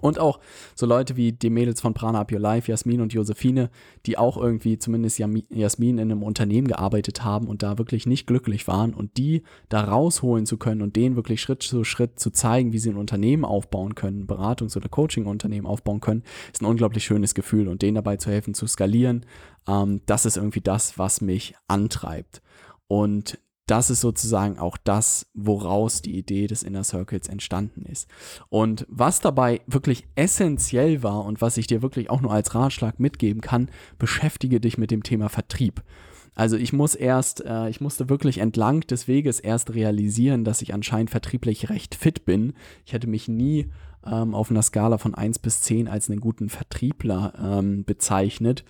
Und 0.00 0.18
auch 0.18 0.40
so 0.74 0.86
Leute 0.86 1.16
wie 1.16 1.32
die 1.32 1.50
Mädels 1.50 1.80
von 1.80 1.94
Prana 1.94 2.20
Up 2.20 2.32
Your 2.32 2.40
Life, 2.40 2.70
Jasmin 2.70 3.00
und 3.00 3.12
Josephine, 3.12 3.70
die 4.06 4.18
auch 4.18 4.36
irgendwie 4.36 4.78
zumindest 4.78 5.18
Jasmin 5.18 5.98
in 5.98 6.10
einem 6.10 6.22
Unternehmen 6.22 6.68
gearbeitet 6.68 7.24
haben 7.24 7.46
und 7.46 7.62
da 7.62 7.78
wirklich 7.78 8.06
nicht 8.06 8.26
glücklich 8.26 8.66
waren 8.66 8.94
und 8.94 9.16
die 9.16 9.42
da 9.68 9.82
rausholen 9.84 10.46
zu 10.46 10.56
können 10.56 10.82
und 10.82 10.96
denen 10.96 11.16
wirklich 11.16 11.40
Schritt 11.40 11.62
zu 11.62 11.84
Schritt 11.84 12.18
zu 12.18 12.30
zeigen, 12.30 12.72
wie 12.72 12.78
sie 12.78 12.90
ein 12.90 12.96
Unternehmen 12.96 13.44
aufbauen 13.44 13.94
können, 13.94 14.26
Beratungs- 14.26 14.76
oder 14.76 14.88
Coaching-Unternehmen 14.88 15.66
aufbauen 15.66 16.00
können, 16.00 16.22
ist 16.52 16.62
ein 16.62 16.66
unglaublich 16.66 17.04
schönes 17.04 17.34
Gefühl 17.34 17.68
und 17.68 17.82
denen 17.82 17.94
dabei 17.96 18.16
zu 18.16 18.30
helfen 18.30 18.54
zu 18.54 18.66
skalieren, 18.66 19.24
ähm, 19.68 20.00
das 20.06 20.26
ist 20.26 20.36
irgendwie 20.36 20.60
das, 20.60 20.98
was 20.98 21.20
mich 21.20 21.54
antreibt. 21.68 22.42
Und 22.86 23.38
das 23.66 23.90
ist 23.90 24.00
sozusagen 24.00 24.58
auch 24.58 24.76
das, 24.76 25.26
woraus 25.34 26.02
die 26.02 26.16
Idee 26.16 26.46
des 26.46 26.62
Inner 26.62 26.84
Circles 26.84 27.28
entstanden 27.28 27.86
ist. 27.86 28.08
Und 28.50 28.86
was 28.88 29.20
dabei 29.20 29.62
wirklich 29.66 30.06
essentiell 30.16 31.02
war 31.02 31.24
und 31.24 31.40
was 31.40 31.56
ich 31.56 31.66
dir 31.66 31.82
wirklich 31.82 32.10
auch 32.10 32.20
nur 32.20 32.32
als 32.32 32.54
Ratschlag 32.54 33.00
mitgeben 33.00 33.40
kann, 33.40 33.70
beschäftige 33.98 34.60
dich 34.60 34.76
mit 34.76 34.90
dem 34.90 35.02
Thema 35.02 35.28
Vertrieb. 35.28 35.82
Also 36.34 36.56
ich 36.56 36.72
muss 36.72 36.94
erst, 36.94 37.44
äh, 37.44 37.68
ich 37.68 37.80
musste 37.80 38.08
wirklich 38.08 38.38
entlang 38.38 38.80
des 38.80 39.08
Weges 39.08 39.40
erst 39.40 39.74
realisieren, 39.74 40.44
dass 40.44 40.62
ich 40.62 40.74
anscheinend 40.74 41.10
vertrieblich 41.10 41.70
recht 41.70 41.94
fit 41.94 42.24
bin. 42.24 42.54
Ich 42.84 42.92
hätte 42.92 43.06
mich 43.06 43.28
nie 43.28 43.70
ähm, 44.04 44.34
auf 44.34 44.50
einer 44.50 44.62
Skala 44.62 44.98
von 44.98 45.14
1 45.14 45.38
bis 45.38 45.60
10 45.62 45.88
als 45.88 46.10
einen 46.10 46.20
guten 46.20 46.48
Vertriebler 46.48 47.32
ähm, 47.40 47.84
bezeichnet 47.84 48.64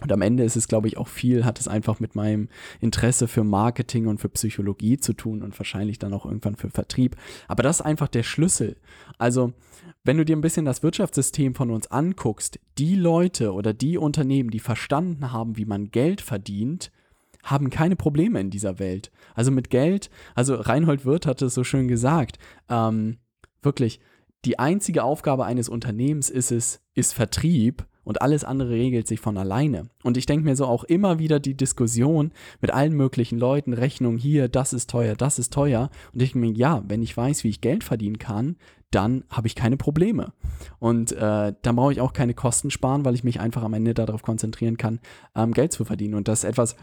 und 0.00 0.12
am 0.12 0.22
Ende 0.22 0.44
ist 0.44 0.56
es, 0.56 0.68
glaube 0.68 0.86
ich, 0.86 0.96
auch 0.96 1.08
viel, 1.08 1.44
hat 1.44 1.58
es 1.58 1.66
einfach 1.66 1.98
mit 1.98 2.14
meinem 2.14 2.48
Interesse 2.80 3.26
für 3.26 3.42
Marketing 3.42 4.06
und 4.06 4.18
für 4.18 4.28
Psychologie 4.28 4.98
zu 4.98 5.12
tun 5.12 5.42
und 5.42 5.58
wahrscheinlich 5.58 5.98
dann 5.98 6.12
auch 6.12 6.24
irgendwann 6.24 6.56
für 6.56 6.70
Vertrieb. 6.70 7.16
Aber 7.48 7.62
das 7.62 7.80
ist 7.80 7.86
einfach 7.86 8.08
der 8.08 8.22
Schlüssel. 8.22 8.76
Also, 9.18 9.52
wenn 10.04 10.16
du 10.16 10.24
dir 10.24 10.36
ein 10.36 10.40
bisschen 10.40 10.64
das 10.64 10.82
Wirtschaftssystem 10.82 11.54
von 11.54 11.70
uns 11.70 11.90
anguckst, 11.90 12.60
die 12.78 12.94
Leute 12.94 13.52
oder 13.52 13.74
die 13.74 13.98
Unternehmen, 13.98 14.50
die 14.50 14.60
verstanden 14.60 15.32
haben, 15.32 15.56
wie 15.56 15.64
man 15.64 15.90
Geld 15.90 16.20
verdient, 16.20 16.92
haben 17.42 17.70
keine 17.70 17.96
Probleme 17.96 18.40
in 18.40 18.50
dieser 18.50 18.78
Welt. 18.78 19.10
Also 19.34 19.50
mit 19.50 19.70
Geld, 19.70 20.10
also 20.34 20.54
Reinhold 20.54 21.04
Wirth 21.04 21.26
hatte 21.26 21.46
es 21.46 21.54
so 21.54 21.64
schön 21.64 21.88
gesagt, 21.88 22.38
ähm, 22.68 23.18
wirklich, 23.62 24.00
die 24.44 24.58
einzige 24.58 25.02
Aufgabe 25.02 25.44
eines 25.44 25.68
Unternehmens 25.68 26.30
ist 26.30 26.52
es, 26.52 26.80
ist 26.94 27.12
Vertrieb 27.12 27.86
und 28.08 28.22
alles 28.22 28.42
andere 28.42 28.70
regelt 28.70 29.06
sich 29.06 29.20
von 29.20 29.36
alleine. 29.36 29.90
Und 30.02 30.16
ich 30.16 30.24
denke 30.24 30.46
mir 30.46 30.56
so 30.56 30.64
auch 30.64 30.84
immer 30.84 31.18
wieder 31.18 31.40
die 31.40 31.54
Diskussion 31.54 32.32
mit 32.58 32.72
allen 32.72 32.94
möglichen 32.94 33.38
Leuten, 33.38 33.74
Rechnung 33.74 34.16
hier, 34.16 34.48
das 34.48 34.72
ist 34.72 34.88
teuer, 34.88 35.14
das 35.14 35.38
ist 35.38 35.52
teuer. 35.52 35.90
Und 36.14 36.22
ich 36.22 36.32
denke 36.32 36.48
mir, 36.48 36.56
ja, 36.56 36.82
wenn 36.88 37.02
ich 37.02 37.14
weiß, 37.14 37.44
wie 37.44 37.50
ich 37.50 37.60
Geld 37.60 37.84
verdienen 37.84 38.18
kann, 38.18 38.56
dann 38.90 39.24
habe 39.28 39.46
ich 39.46 39.54
keine 39.54 39.76
Probleme. 39.76 40.32
Und 40.78 41.12
äh, 41.12 41.52
dann 41.60 41.76
brauche 41.76 41.92
ich 41.92 42.00
auch 42.00 42.14
keine 42.14 42.32
Kosten 42.32 42.70
sparen, 42.70 43.04
weil 43.04 43.14
ich 43.14 43.24
mich 43.24 43.40
einfach 43.40 43.62
am 43.62 43.74
Ende 43.74 43.92
darauf 43.92 44.22
konzentrieren 44.22 44.78
kann, 44.78 45.00
ähm, 45.36 45.52
Geld 45.52 45.72
zu 45.72 45.84
verdienen. 45.84 46.14
Und 46.14 46.28
das 46.28 46.44
ist 46.44 46.48
etwas, 46.48 46.76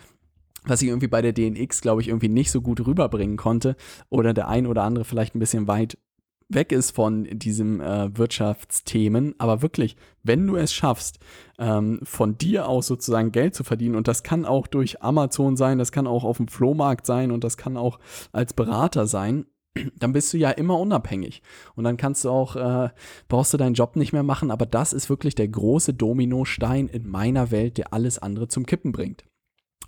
was 0.64 0.84
ich 0.84 0.90
irgendwie 0.90 1.08
bei 1.08 1.24
der 1.24 1.34
DNX, 1.34 1.82
glaube 1.82 2.02
ich, 2.02 2.10
irgendwie 2.10 2.30
nicht 2.30 2.52
so 2.52 2.62
gut 2.62 2.86
rüberbringen 2.86 3.38
konnte 3.38 3.76
oder 4.10 4.36
der 4.36 4.48
ein 4.48 4.68
oder 4.68 4.84
andere 4.84 5.06
vielleicht 5.06 5.34
ein 5.34 5.40
bisschen 5.40 5.68
weit 5.68 5.98
weg 6.50 6.72
ist 6.72 6.92
von 6.92 7.24
diesem 7.26 7.82
äh, 7.82 8.16
Wirtschaftsthemen, 8.18 9.36
aber 9.38 9.62
wirklich, 9.62 9.96
wenn 10.24 10.46
du 10.46 10.56
es 10.56 10.74
schaffst, 10.74 11.20
ähm, 11.58 12.00
von 12.04 12.38
dir 12.38 12.68
aus 12.68 12.88
sozusagen 12.88 13.32
Geld 13.32 13.56
zu 13.56 13.64
verdienen, 13.64 13.96
und 13.96 14.08
das 14.08 14.24
kann 14.24 14.46
auch 14.46 14.68
durch 14.68 15.02
Amazon 15.02 15.58
sein, 15.58 15.78
das 15.78 15.92
kann 15.92 16.08
auch 16.08 16.24
auf 16.24 16.38
dem 16.38 16.48
Flohmarkt 16.48 17.06
sein 17.06 17.32
und 17.32 17.44
das 17.44 17.58
kann 17.58 17.78
auch 17.78 18.00
als 18.32 18.54
Berater 18.54 19.08
sein, 19.08 19.46
dann 20.00 20.14
bist 20.14 20.34
du 20.34 20.38
ja 20.38 20.52
immer 20.52 20.80
unabhängig. 20.80 21.42
Und 21.76 21.84
dann 21.84 21.98
kannst 21.98 22.26
du 22.26 22.30
auch, 22.30 22.56
äh, 22.56 22.90
brauchst 23.28 23.54
du 23.54 23.58
deinen 23.58 23.74
Job 23.74 23.96
nicht 23.96 24.14
mehr 24.14 24.24
machen, 24.24 24.52
aber 24.52 24.66
das 24.66 24.94
ist 24.94 25.10
wirklich 25.10 25.36
der 25.36 25.48
große 25.48 25.94
Dominostein 25.94 26.88
in 26.88 27.08
meiner 27.08 27.52
Welt, 27.52 27.78
der 27.78 27.94
alles 27.94 28.20
andere 28.20 28.48
zum 28.48 28.66
Kippen 28.66 28.92
bringt. 28.92 29.26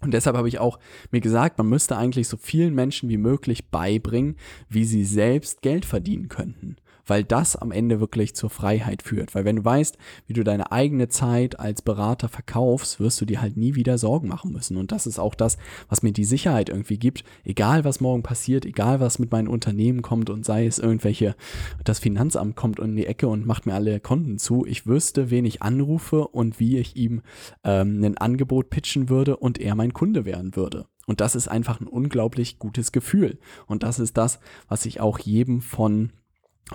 Und 0.02 0.12
deshalb 0.14 0.38
habe 0.38 0.48
ich 0.48 0.60
auch 0.60 0.80
mir 1.12 1.22
gesagt, 1.22 1.58
man 1.58 1.68
müsste 1.68 1.98
eigentlich 1.98 2.28
so 2.28 2.38
vielen 2.38 2.74
Menschen 2.76 3.10
wie 3.10 3.18
möglich 3.18 3.70
beibringen, 3.70 4.36
wie 4.70 4.86
sie 4.86 5.04
selbst 5.04 5.62
Geld 5.62 5.86
verdienen 5.86 6.30
könnten 6.30 6.78
weil 7.08 7.24
das 7.24 7.56
am 7.56 7.72
Ende 7.72 8.00
wirklich 8.00 8.36
zur 8.36 8.50
Freiheit 8.50 9.02
führt. 9.02 9.34
Weil 9.34 9.46
wenn 9.46 9.58
du 9.58 9.66
weißt, 9.66 9.98
wie 10.28 10.34
du 10.34 10.44
deine 10.44 10.72
eigene 10.72 11.08
Zeit 11.08 11.60
als 11.60 11.82
Berater 11.82 12.30
verkaufst, 12.30 13.00
wirst 13.00 13.20
du 13.22 13.26
dir 13.26 13.42
halt 13.42 13.58
nie 13.58 13.76
wieder 13.76 13.98
Sorgen 13.98 14.28
machen 14.28 14.52
müssen. 14.52 14.78
Und 14.78 14.92
das 14.92 15.08
ist 15.08 15.20
auch 15.20 15.36
das, 15.36 15.58
was 15.90 16.04
mir 16.04 16.12
die 16.12 16.26
Sicherheit 16.26 16.70
irgendwie 16.70 16.98
gibt, 16.98 17.24
egal 17.44 17.84
was 17.84 18.02
morgen 18.02 18.24
passiert, 18.24 18.66
egal 18.66 19.00
was 19.00 19.20
mit 19.20 19.32
meinen 19.32 19.48
Unternehmen 19.48 20.02
kommt 20.02 20.30
und 20.30 20.46
sei 20.46 20.66
es 20.66 20.80
irgendwelche, 20.80 21.36
das 21.84 22.00
Finanzamt 22.00 22.56
kommt 22.56 22.80
in 22.80 22.96
die 22.96 23.08
Ecke 23.08 23.28
und 23.28 23.46
macht 23.46 23.66
mir 23.66 23.74
alle 23.74 24.00
Konten 24.00 24.38
zu, 24.38 24.66
ich 24.66 24.86
wüsste, 24.86 25.32
wen 25.32 25.46
ich 25.46 25.62
anrufe 25.62 26.28
und 26.28 26.60
wie 26.60 26.78
ich 26.78 26.96
ihm 26.96 27.22
ähm, 27.64 28.04
ein 28.04 28.18
Angebot 28.18 28.70
pitchen 28.70 29.10
würde 29.10 29.38
und 29.38 29.60
er 29.60 29.76
mein 29.76 29.94
Kunde 29.94 30.26
werden 30.26 30.56
würde. 30.56 30.86
Und 31.08 31.22
das 31.22 31.36
ist 31.36 31.48
einfach 31.48 31.80
ein 31.80 31.88
unglaublich 31.88 32.60
gutes 32.60 32.92
Gefühl. 32.92 33.40
Und 33.66 33.84
das 33.84 33.98
ist 33.98 34.18
das, 34.18 34.40
was 34.68 34.86
ich 34.86 35.00
auch 35.00 35.20
jedem 35.20 35.62
von 35.62 36.12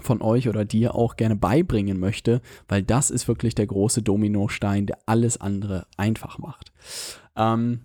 von 0.00 0.22
euch 0.22 0.48
oder 0.48 0.64
dir 0.64 0.94
auch 0.94 1.16
gerne 1.16 1.36
beibringen 1.36 2.00
möchte, 2.00 2.40
weil 2.68 2.82
das 2.82 3.10
ist 3.10 3.28
wirklich 3.28 3.54
der 3.54 3.66
große 3.66 4.02
Dominostein, 4.02 4.86
der 4.86 4.98
alles 5.06 5.40
andere 5.40 5.86
einfach 5.96 6.38
macht. 6.38 6.72
Ähm, 7.36 7.80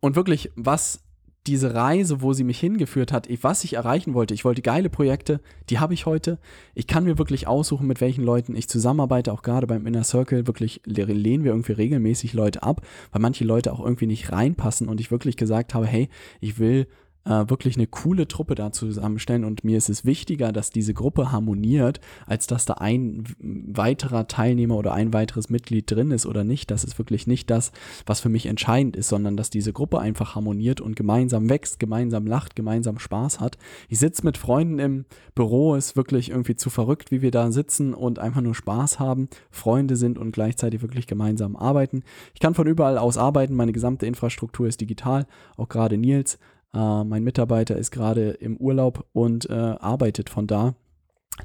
und 0.00 0.16
wirklich, 0.16 0.50
was 0.56 1.00
diese 1.46 1.74
Reise, 1.74 2.22
wo 2.22 2.32
sie 2.32 2.44
mich 2.44 2.58
hingeführt 2.58 3.12
hat, 3.12 3.28
was 3.42 3.64
ich 3.64 3.74
erreichen 3.74 4.14
wollte, 4.14 4.34
ich 4.34 4.44
wollte 4.44 4.62
geile 4.62 4.90
Projekte, 4.90 5.40
die 5.70 5.78
habe 5.78 5.94
ich 5.94 6.06
heute. 6.06 6.38
Ich 6.74 6.86
kann 6.86 7.04
mir 7.04 7.18
wirklich 7.18 7.46
aussuchen, 7.46 7.86
mit 7.86 8.00
welchen 8.00 8.24
Leuten 8.24 8.56
ich 8.56 8.68
zusammenarbeite, 8.68 9.32
auch 9.32 9.42
gerade 9.42 9.66
beim 9.66 9.86
Inner 9.86 10.04
Circle, 10.04 10.46
wirklich 10.46 10.80
lehnen 10.84 11.44
wir 11.44 11.52
irgendwie 11.52 11.72
regelmäßig 11.72 12.32
Leute 12.32 12.62
ab, 12.62 12.82
weil 13.12 13.22
manche 13.22 13.44
Leute 13.44 13.72
auch 13.72 13.80
irgendwie 13.80 14.06
nicht 14.06 14.32
reinpassen 14.32 14.88
und 14.88 15.00
ich 15.00 15.10
wirklich 15.10 15.36
gesagt 15.36 15.74
habe, 15.74 15.86
hey, 15.86 16.08
ich 16.40 16.58
will 16.58 16.88
äh, 17.26 17.48
wirklich 17.48 17.76
eine 17.76 17.86
coole 17.86 18.28
Truppe 18.28 18.54
da 18.54 18.72
zusammenstellen 18.72 19.44
und 19.44 19.64
mir 19.64 19.76
ist 19.76 19.88
es 19.88 20.04
wichtiger, 20.04 20.52
dass 20.52 20.70
diese 20.70 20.94
Gruppe 20.94 21.32
harmoniert, 21.32 22.00
als 22.26 22.46
dass 22.46 22.64
da 22.64 22.74
ein 22.74 23.24
weiterer 23.40 24.28
Teilnehmer 24.28 24.76
oder 24.76 24.94
ein 24.94 25.12
weiteres 25.12 25.50
Mitglied 25.50 25.90
drin 25.90 26.12
ist 26.12 26.24
oder 26.24 26.44
nicht. 26.44 26.70
Das 26.70 26.84
ist 26.84 26.98
wirklich 26.98 27.26
nicht 27.26 27.50
das, 27.50 27.72
was 28.06 28.20
für 28.20 28.28
mich 28.28 28.46
entscheidend 28.46 28.96
ist, 28.96 29.08
sondern 29.08 29.36
dass 29.36 29.50
diese 29.50 29.72
Gruppe 29.72 29.98
einfach 29.98 30.34
harmoniert 30.34 30.80
und 30.80 30.96
gemeinsam 30.96 31.50
wächst, 31.50 31.80
gemeinsam 31.80 32.26
lacht, 32.26 32.56
gemeinsam 32.56 32.98
Spaß 32.98 33.40
hat. 33.40 33.58
Ich 33.88 33.98
sitze 33.98 34.24
mit 34.24 34.38
Freunden 34.38 34.78
im 34.78 35.04
Büro, 35.34 35.74
ist 35.74 35.96
wirklich 35.96 36.30
irgendwie 36.30 36.56
zu 36.56 36.70
verrückt, 36.70 37.10
wie 37.10 37.22
wir 37.22 37.30
da 37.30 37.50
sitzen 37.50 37.92
und 37.92 38.18
einfach 38.18 38.40
nur 38.40 38.54
Spaß 38.54 39.00
haben, 39.00 39.28
Freunde 39.50 39.96
sind 39.96 40.18
und 40.18 40.32
gleichzeitig 40.32 40.82
wirklich 40.82 41.06
gemeinsam 41.06 41.56
arbeiten. 41.56 42.04
Ich 42.34 42.40
kann 42.40 42.54
von 42.54 42.66
überall 42.66 42.98
aus 42.98 43.18
arbeiten, 43.18 43.54
meine 43.54 43.72
gesamte 43.72 44.06
Infrastruktur 44.06 44.68
ist 44.68 44.80
digital, 44.80 45.26
auch 45.56 45.68
gerade 45.68 45.98
Nils. 45.98 46.38
Äh, 46.76 47.04
mein 47.04 47.24
Mitarbeiter 47.24 47.76
ist 47.76 47.90
gerade 47.90 48.30
im 48.32 48.58
Urlaub 48.58 49.06
und 49.12 49.48
äh, 49.48 49.54
arbeitet 49.54 50.28
von 50.28 50.46
da. 50.46 50.74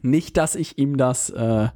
Nicht, 0.02 0.36
dass 0.36 0.56
ich 0.56 0.78
ihm 0.78 0.98
das 0.98 1.30
äh, 1.30 1.70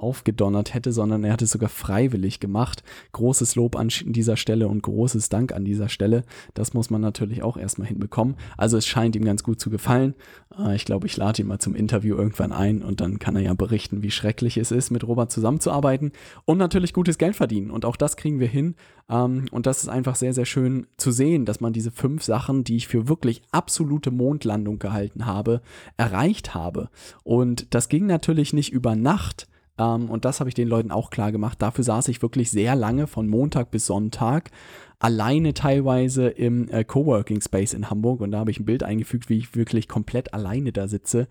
aufgedonnert 0.00 0.74
hätte, 0.74 0.92
sondern 0.92 1.24
er 1.24 1.32
hat 1.32 1.42
es 1.42 1.50
sogar 1.50 1.68
freiwillig 1.68 2.40
gemacht. 2.40 2.82
Großes 3.12 3.54
Lob 3.56 3.76
an 3.76 3.88
dieser 3.88 4.36
Stelle 4.36 4.68
und 4.68 4.82
großes 4.82 5.28
Dank 5.28 5.52
an 5.52 5.64
dieser 5.64 5.88
Stelle. 5.88 6.24
Das 6.54 6.74
muss 6.74 6.90
man 6.90 7.00
natürlich 7.00 7.42
auch 7.42 7.56
erstmal 7.56 7.88
hinbekommen. 7.88 8.36
Also 8.56 8.76
es 8.76 8.86
scheint 8.86 9.16
ihm 9.16 9.24
ganz 9.24 9.42
gut 9.42 9.60
zu 9.60 9.70
gefallen. 9.70 10.14
Äh, 10.58 10.76
ich 10.76 10.84
glaube, 10.84 11.06
ich 11.06 11.16
lade 11.16 11.42
ihn 11.42 11.48
mal 11.48 11.58
zum 11.58 11.74
Interview 11.74 12.16
irgendwann 12.16 12.52
ein 12.52 12.82
und 12.82 13.00
dann 13.00 13.18
kann 13.18 13.36
er 13.36 13.42
ja 13.42 13.54
berichten, 13.54 14.02
wie 14.02 14.10
schrecklich 14.10 14.56
es 14.56 14.70
ist, 14.70 14.90
mit 14.90 15.06
Robert 15.06 15.30
zusammenzuarbeiten 15.30 16.12
und 16.44 16.58
natürlich 16.58 16.92
gutes 16.92 17.18
Geld 17.18 17.36
verdienen. 17.36 17.70
Und 17.70 17.84
auch 17.84 17.96
das 17.96 18.16
kriegen 18.16 18.40
wir 18.40 18.48
hin. 18.48 18.74
Ähm, 19.08 19.46
und 19.50 19.66
das 19.66 19.82
ist 19.82 19.88
einfach 19.88 20.14
sehr, 20.14 20.32
sehr 20.34 20.46
schön 20.46 20.86
zu 20.96 21.10
sehen, 21.10 21.44
dass 21.44 21.60
man 21.60 21.72
diese 21.72 21.90
fünf 21.90 22.22
Sachen, 22.22 22.64
die 22.64 22.76
ich 22.76 22.88
für 22.88 23.08
wirklich 23.08 23.42
absolute 23.50 24.10
Mondlandung 24.10 24.78
gehalten 24.78 25.26
habe, 25.26 25.60
erreicht 25.96 26.54
habe. 26.54 26.90
Und 27.24 27.74
das 27.74 27.88
ging 27.88 28.06
natürlich 28.06 28.52
nicht 28.52 28.72
über 28.72 28.94
Nacht. 28.94 29.48
Ähm, 29.80 30.10
und 30.10 30.24
das 30.24 30.38
habe 30.38 30.50
ich 30.50 30.54
den 30.54 30.68
Leuten 30.68 30.92
auch 30.92 31.10
klar 31.10 31.32
gemacht. 31.32 31.60
Dafür 31.62 31.82
saß 31.82 32.08
ich 32.08 32.22
wirklich 32.22 32.50
sehr 32.50 32.76
lange, 32.76 33.06
von 33.06 33.26
Montag 33.26 33.70
bis 33.70 33.86
Sonntag, 33.86 34.50
alleine 34.98 35.54
teilweise 35.54 36.28
im 36.28 36.68
äh, 36.68 36.84
Coworking 36.84 37.40
Space 37.40 37.72
in 37.72 37.88
Hamburg. 37.88 38.20
Und 38.20 38.30
da 38.32 38.38
habe 38.40 38.50
ich 38.50 38.60
ein 38.60 38.66
Bild 38.66 38.82
eingefügt, 38.82 39.30
wie 39.30 39.38
ich 39.38 39.56
wirklich 39.56 39.88
komplett 39.88 40.34
alleine 40.34 40.72
da 40.72 40.86
sitze 40.86 41.26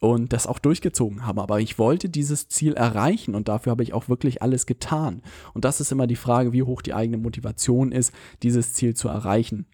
und 0.00 0.32
das 0.32 0.46
auch 0.46 0.58
durchgezogen 0.58 1.26
habe. 1.26 1.42
Aber 1.42 1.60
ich 1.60 1.78
wollte 1.78 2.08
dieses 2.08 2.48
Ziel 2.48 2.72
erreichen 2.72 3.34
und 3.34 3.48
dafür 3.48 3.72
habe 3.72 3.82
ich 3.82 3.92
auch 3.92 4.08
wirklich 4.08 4.40
alles 4.40 4.64
getan. 4.64 5.20
Und 5.52 5.66
das 5.66 5.80
ist 5.82 5.92
immer 5.92 6.06
die 6.06 6.16
Frage, 6.16 6.54
wie 6.54 6.62
hoch 6.62 6.80
die 6.80 6.94
eigene 6.94 7.18
Motivation 7.18 7.92
ist, 7.92 8.14
dieses 8.42 8.72
Ziel 8.72 8.94
zu 8.94 9.08
erreichen. 9.08 9.66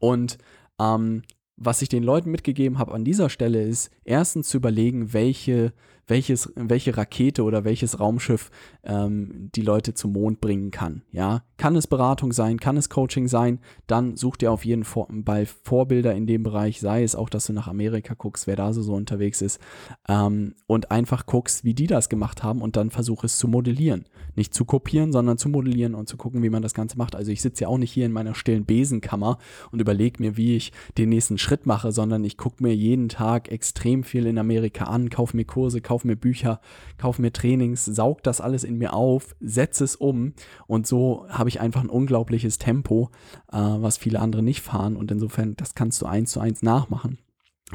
Und 0.00 0.38
ähm, 0.80 1.22
was 1.56 1.80
ich 1.80 1.88
den 1.88 2.02
Leuten 2.02 2.32
mitgegeben 2.32 2.80
habe 2.80 2.92
an 2.92 3.04
dieser 3.04 3.30
Stelle 3.30 3.62
ist, 3.62 3.92
erstens 4.04 4.48
zu 4.48 4.56
überlegen, 4.56 5.12
welche 5.12 5.72
welches, 6.06 6.52
welche 6.56 6.96
Rakete 6.96 7.42
oder 7.44 7.64
welches 7.64 8.00
Raumschiff 8.00 8.50
ähm, 8.84 9.50
die 9.54 9.62
Leute 9.62 9.94
zum 9.94 10.12
Mond 10.12 10.40
bringen 10.40 10.70
kann. 10.70 11.02
Ja, 11.12 11.42
kann 11.56 11.76
es 11.76 11.86
Beratung 11.86 12.32
sein, 12.32 12.58
kann 12.58 12.76
es 12.76 12.88
Coaching 12.88 13.28
sein, 13.28 13.60
dann 13.86 14.16
such 14.16 14.36
dir 14.36 14.50
auf 14.50 14.64
jeden 14.64 14.84
Fall 14.84 15.46
Vorbilder 15.46 16.14
in 16.14 16.26
dem 16.26 16.42
Bereich, 16.42 16.80
sei 16.80 17.02
es 17.02 17.14
auch, 17.14 17.28
dass 17.28 17.46
du 17.46 17.52
nach 17.52 17.68
Amerika 17.68 18.14
guckst, 18.14 18.46
wer 18.46 18.56
da 18.56 18.72
so, 18.72 18.82
so 18.82 18.94
unterwegs 18.94 19.42
ist 19.42 19.60
ähm, 20.08 20.54
und 20.66 20.90
einfach 20.90 21.26
guckst, 21.26 21.64
wie 21.64 21.74
die 21.74 21.86
das 21.86 22.08
gemacht 22.08 22.42
haben 22.42 22.62
und 22.62 22.76
dann 22.76 22.90
versuch 22.90 23.24
es 23.24 23.38
zu 23.38 23.48
modellieren. 23.48 24.04
Nicht 24.34 24.54
zu 24.54 24.64
kopieren, 24.64 25.12
sondern 25.12 25.38
zu 25.38 25.48
modellieren 25.50 25.94
und 25.94 26.08
zu 26.08 26.16
gucken, 26.16 26.42
wie 26.42 26.50
man 26.50 26.62
das 26.62 26.74
Ganze 26.74 26.96
macht. 26.96 27.14
Also 27.14 27.30
ich 27.30 27.42
sitze 27.42 27.64
ja 27.64 27.68
auch 27.68 27.78
nicht 27.78 27.92
hier 27.92 28.06
in 28.06 28.12
meiner 28.12 28.34
stillen 28.34 28.64
Besenkammer 28.64 29.38
und 29.70 29.80
überlege 29.80 30.22
mir, 30.22 30.36
wie 30.36 30.56
ich 30.56 30.72
den 30.96 31.10
nächsten 31.10 31.38
Schritt 31.38 31.66
mache, 31.66 31.92
sondern 31.92 32.24
ich 32.24 32.38
gucke 32.38 32.62
mir 32.62 32.74
jeden 32.74 33.08
Tag 33.08 33.52
extrem 33.52 34.04
viel 34.04 34.26
in 34.26 34.38
Amerika 34.38 34.84
an, 34.84 35.10
kaufe 35.10 35.36
mir 35.36 35.44
Kurse, 35.44 35.80
kaufe 35.80 35.91
kaufe 35.92 36.06
mir 36.06 36.16
Bücher, 36.16 36.58
kaufe 36.96 37.20
mir 37.20 37.34
Trainings, 37.34 37.84
saug 37.84 38.22
das 38.22 38.40
alles 38.40 38.64
in 38.64 38.78
mir 38.78 38.94
auf, 38.94 39.36
setze 39.40 39.84
es 39.84 39.94
um. 39.94 40.32
Und 40.66 40.86
so 40.86 41.26
habe 41.28 41.50
ich 41.50 41.60
einfach 41.60 41.82
ein 41.82 41.90
unglaubliches 41.90 42.56
Tempo, 42.56 43.10
äh, 43.52 43.58
was 43.58 43.98
viele 43.98 44.20
andere 44.20 44.42
nicht 44.42 44.62
fahren. 44.62 44.96
Und 44.96 45.10
insofern, 45.10 45.54
das 45.56 45.74
kannst 45.74 46.00
du 46.00 46.06
eins 46.06 46.32
zu 46.32 46.40
eins 46.40 46.62
nachmachen. 46.62 47.18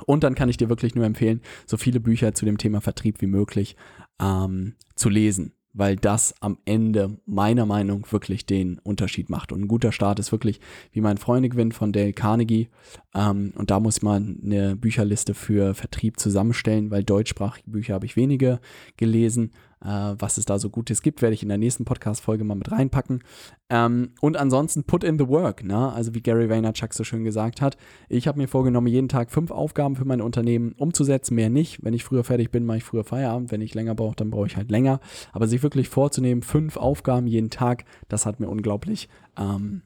Und 0.07 0.23
dann 0.23 0.33
kann 0.33 0.49
ich 0.49 0.57
dir 0.57 0.67
wirklich 0.67 0.95
nur 0.95 1.05
empfehlen, 1.05 1.41
so 1.67 1.77
viele 1.77 1.99
Bücher 1.99 2.33
zu 2.33 2.45
dem 2.45 2.57
Thema 2.57 2.81
Vertrieb 2.81 3.21
wie 3.21 3.27
möglich 3.27 3.75
ähm, 4.19 4.73
zu 4.95 5.09
lesen 5.09 5.53
weil 5.77 5.95
das 5.95 6.33
am 6.41 6.57
Ende 6.65 7.19
meiner 7.25 7.65
Meinung 7.65 8.01
nach 8.01 8.11
wirklich 8.11 8.45
den 8.45 8.79
Unterschied 8.79 9.29
macht. 9.29 9.51
Und 9.51 9.61
ein 9.61 9.67
guter 9.67 9.91
Start 9.91 10.19
ist 10.19 10.31
wirklich, 10.31 10.59
wie 10.91 11.01
mein 11.01 11.17
Freunde 11.17 11.49
gewinnt 11.49 11.73
von 11.73 11.93
Dale 11.93 12.13
Carnegie. 12.13 12.69
Ähm, 13.13 13.53
und 13.55 13.69
da 13.69 13.79
muss 13.79 14.01
man 14.01 14.39
eine 14.43 14.75
Bücherliste 14.75 15.33
für 15.33 15.75
Vertrieb 15.75 16.19
zusammenstellen, 16.19 16.89
weil 16.89 17.03
deutschsprachige 17.03 17.69
Bücher 17.69 17.93
habe 17.93 18.05
ich 18.05 18.15
wenige 18.15 18.59
gelesen. 18.97 19.51
Äh, 19.83 20.15
was 20.17 20.37
es 20.37 20.45
da 20.45 20.57
so 20.57 20.69
Gutes 20.69 21.01
gibt, 21.01 21.21
werde 21.21 21.33
ich 21.33 21.43
in 21.43 21.49
der 21.49 21.57
nächsten 21.57 21.85
Podcast-Folge 21.85 22.43
mal 22.43 22.55
mit 22.55 22.71
reinpacken. 22.71 23.23
Ähm, 23.69 24.11
und 24.21 24.37
ansonsten 24.37 24.83
put 24.83 25.03
in 25.03 25.19
the 25.19 25.27
work, 25.27 25.63
ne? 25.63 25.91
also 25.91 26.15
wie 26.15 26.21
Gary 26.21 26.49
Vaynerchuk 26.49 26.93
so 26.93 27.03
schön 27.03 27.23
gesagt 27.23 27.61
hat. 27.61 27.77
Ich 28.09 28.27
habe 28.27 28.39
mir 28.39 28.47
vorgenommen, 28.47 28.87
jeden 28.87 29.09
Tag 29.09 29.29
fünf 29.29 29.51
Aufgaben 29.51 29.95
für 29.95 30.05
mein 30.05 30.21
Unternehmen 30.21 30.73
umzusetzen, 30.73 31.35
mehr 31.35 31.49
nicht. 31.49 31.83
Wenn 31.83 31.93
ich 31.93 32.03
früher 32.03 32.23
fertig 32.23 32.51
bin, 32.51 32.65
mache 32.65 32.77
ich 32.77 32.83
früher 32.83 33.03
Feierabend. 33.03 33.51
Wenn 33.51 33.61
ich 33.61 33.75
länger 33.75 33.93
brauche, 33.93 34.15
dann 34.15 34.31
brauche 34.31 34.47
ich 34.47 34.57
halt 34.57 34.71
länger. 34.71 34.99
Aber 35.31 35.47
sich 35.47 35.61
wirklich 35.63 35.89
vorzunehmen, 35.89 36.41
fünf 36.41 36.77
Aufgaben 36.77 37.27
jeden 37.27 37.49
Tag, 37.49 37.85
das 38.07 38.25
hat 38.25 38.39
mir 38.39 38.49
unglaublich 38.49 39.09
ähm, 39.37 39.83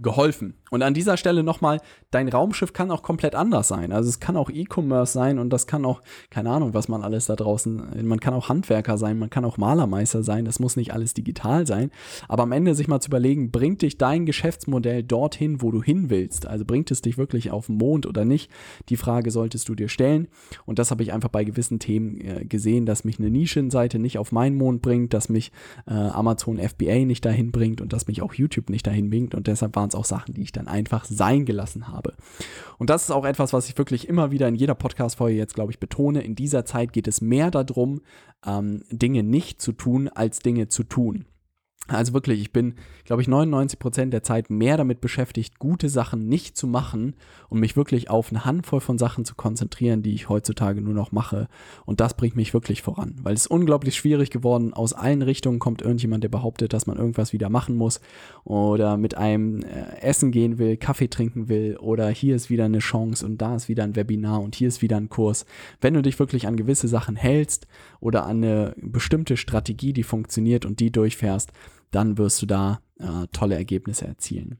geholfen. 0.00 0.54
Und 0.72 0.82
an 0.82 0.94
dieser 0.94 1.18
Stelle 1.18 1.42
nochmal, 1.42 1.82
dein 2.12 2.30
Raumschiff 2.30 2.72
kann 2.72 2.90
auch 2.90 3.02
komplett 3.02 3.34
anders 3.34 3.68
sein. 3.68 3.92
Also 3.92 4.08
es 4.08 4.20
kann 4.20 4.38
auch 4.38 4.48
E-Commerce 4.48 5.12
sein 5.12 5.38
und 5.38 5.50
das 5.50 5.66
kann 5.66 5.84
auch, 5.84 6.00
keine 6.30 6.48
Ahnung, 6.48 6.72
was 6.72 6.88
man 6.88 7.02
alles 7.02 7.26
da 7.26 7.36
draußen, 7.36 8.06
man 8.06 8.20
kann 8.20 8.32
auch 8.32 8.48
Handwerker 8.48 8.96
sein, 8.96 9.18
man 9.18 9.28
kann 9.28 9.44
auch 9.44 9.58
Malermeister 9.58 10.22
sein, 10.22 10.46
das 10.46 10.60
muss 10.60 10.76
nicht 10.76 10.94
alles 10.94 11.12
digital 11.12 11.66
sein. 11.66 11.90
Aber 12.26 12.44
am 12.44 12.52
Ende 12.52 12.74
sich 12.74 12.88
mal 12.88 13.00
zu 13.00 13.10
überlegen, 13.10 13.50
bringt 13.50 13.82
dich 13.82 13.98
dein 13.98 14.24
Geschäftsmodell 14.24 15.02
dorthin, 15.02 15.60
wo 15.60 15.70
du 15.70 15.82
hin 15.82 16.08
willst? 16.08 16.46
Also 16.46 16.64
bringt 16.64 16.90
es 16.90 17.02
dich 17.02 17.18
wirklich 17.18 17.50
auf 17.50 17.66
den 17.66 17.76
Mond 17.76 18.06
oder 18.06 18.24
nicht? 18.24 18.50
Die 18.88 18.96
Frage 18.96 19.30
solltest 19.30 19.68
du 19.68 19.74
dir 19.74 19.90
stellen. 19.90 20.28
Und 20.64 20.78
das 20.78 20.90
habe 20.90 21.02
ich 21.02 21.12
einfach 21.12 21.28
bei 21.28 21.44
gewissen 21.44 21.80
Themen 21.80 22.18
äh, 22.22 22.46
gesehen, 22.46 22.86
dass 22.86 23.04
mich 23.04 23.18
eine 23.18 23.28
Nischenseite 23.28 23.98
nicht 23.98 24.16
auf 24.16 24.32
meinen 24.32 24.56
Mond 24.56 24.80
bringt, 24.80 25.12
dass 25.12 25.28
mich 25.28 25.52
äh, 25.86 25.92
Amazon 25.92 26.58
FBA 26.58 27.04
nicht 27.04 27.26
dahin 27.26 27.52
bringt 27.52 27.82
und 27.82 27.92
dass 27.92 28.06
mich 28.06 28.22
auch 28.22 28.32
YouTube 28.32 28.70
nicht 28.70 28.86
dahin 28.86 29.10
bringt. 29.10 29.34
Und 29.34 29.48
deshalb 29.48 29.76
waren 29.76 29.90
es 29.90 29.94
auch 29.94 30.06
Sachen, 30.06 30.32
die 30.32 30.40
ich 30.40 30.61
dann 30.64 30.72
einfach 30.72 31.04
sein 31.04 31.44
gelassen 31.44 31.88
habe. 31.88 32.14
Und 32.78 32.90
das 32.90 33.04
ist 33.04 33.10
auch 33.10 33.24
etwas, 33.24 33.52
was 33.52 33.68
ich 33.68 33.78
wirklich 33.78 34.08
immer 34.08 34.30
wieder 34.30 34.48
in 34.48 34.54
jeder 34.54 34.74
Podcast-Folge 34.74 35.36
jetzt, 35.36 35.54
glaube 35.54 35.72
ich, 35.72 35.78
betone. 35.78 36.22
In 36.22 36.34
dieser 36.34 36.64
Zeit 36.64 36.92
geht 36.92 37.08
es 37.08 37.20
mehr 37.20 37.50
darum, 37.50 38.00
ähm, 38.46 38.82
Dinge 38.90 39.22
nicht 39.22 39.60
zu 39.60 39.72
tun, 39.72 40.08
als 40.08 40.40
Dinge 40.40 40.68
zu 40.68 40.84
tun. 40.84 41.26
Also 41.88 42.14
wirklich, 42.14 42.40
ich 42.40 42.52
bin, 42.52 42.74
glaube 43.04 43.22
ich, 43.22 43.28
99 43.28 43.78
Prozent 43.78 44.12
der 44.12 44.22
Zeit 44.22 44.50
mehr 44.50 44.76
damit 44.76 45.00
beschäftigt, 45.00 45.58
gute 45.58 45.88
Sachen 45.88 46.28
nicht 46.28 46.56
zu 46.56 46.68
machen 46.68 47.14
und 47.48 47.58
mich 47.58 47.76
wirklich 47.76 48.08
auf 48.08 48.30
eine 48.30 48.44
Handvoll 48.44 48.80
von 48.80 48.98
Sachen 48.98 49.24
zu 49.24 49.34
konzentrieren, 49.34 50.02
die 50.02 50.14
ich 50.14 50.28
heutzutage 50.28 50.80
nur 50.80 50.94
noch 50.94 51.10
mache. 51.10 51.48
Und 51.84 51.98
das 51.98 52.14
bringt 52.14 52.36
mich 52.36 52.54
wirklich 52.54 52.82
voran, 52.82 53.16
weil 53.22 53.34
es 53.34 53.42
ist 53.42 53.46
unglaublich 53.48 53.96
schwierig 53.96 54.30
geworden. 54.30 54.72
Aus 54.72 54.92
allen 54.92 55.22
Richtungen 55.22 55.58
kommt 55.58 55.82
irgendjemand, 55.82 56.22
der 56.22 56.28
behauptet, 56.28 56.72
dass 56.72 56.86
man 56.86 56.98
irgendwas 56.98 57.32
wieder 57.32 57.50
machen 57.50 57.76
muss 57.76 58.00
oder 58.44 58.96
mit 58.96 59.16
einem 59.16 59.62
äh, 59.62 60.00
essen 60.00 60.30
gehen 60.30 60.58
will, 60.58 60.76
Kaffee 60.76 61.08
trinken 61.08 61.48
will 61.48 61.76
oder 61.78 62.08
hier 62.10 62.36
ist 62.36 62.48
wieder 62.48 62.64
eine 62.64 62.78
Chance 62.78 63.26
und 63.26 63.38
da 63.42 63.56
ist 63.56 63.68
wieder 63.68 63.82
ein 63.82 63.96
Webinar 63.96 64.40
und 64.40 64.54
hier 64.54 64.68
ist 64.68 64.82
wieder 64.82 64.96
ein 64.96 65.08
Kurs. 65.08 65.46
Wenn 65.80 65.94
du 65.94 66.02
dich 66.02 66.18
wirklich 66.20 66.46
an 66.46 66.56
gewisse 66.56 66.86
Sachen 66.86 67.16
hältst 67.16 67.66
oder 67.98 68.24
an 68.24 68.36
eine 68.36 68.74
bestimmte 68.76 69.36
Strategie, 69.36 69.92
die 69.92 70.04
funktioniert 70.04 70.64
und 70.64 70.78
die 70.78 70.92
durchfährst, 70.92 71.52
dann 71.92 72.18
wirst 72.18 72.42
du 72.42 72.46
da 72.46 72.80
äh, 72.98 73.26
tolle 73.32 73.54
Ergebnisse 73.54 74.06
erzielen. 74.06 74.58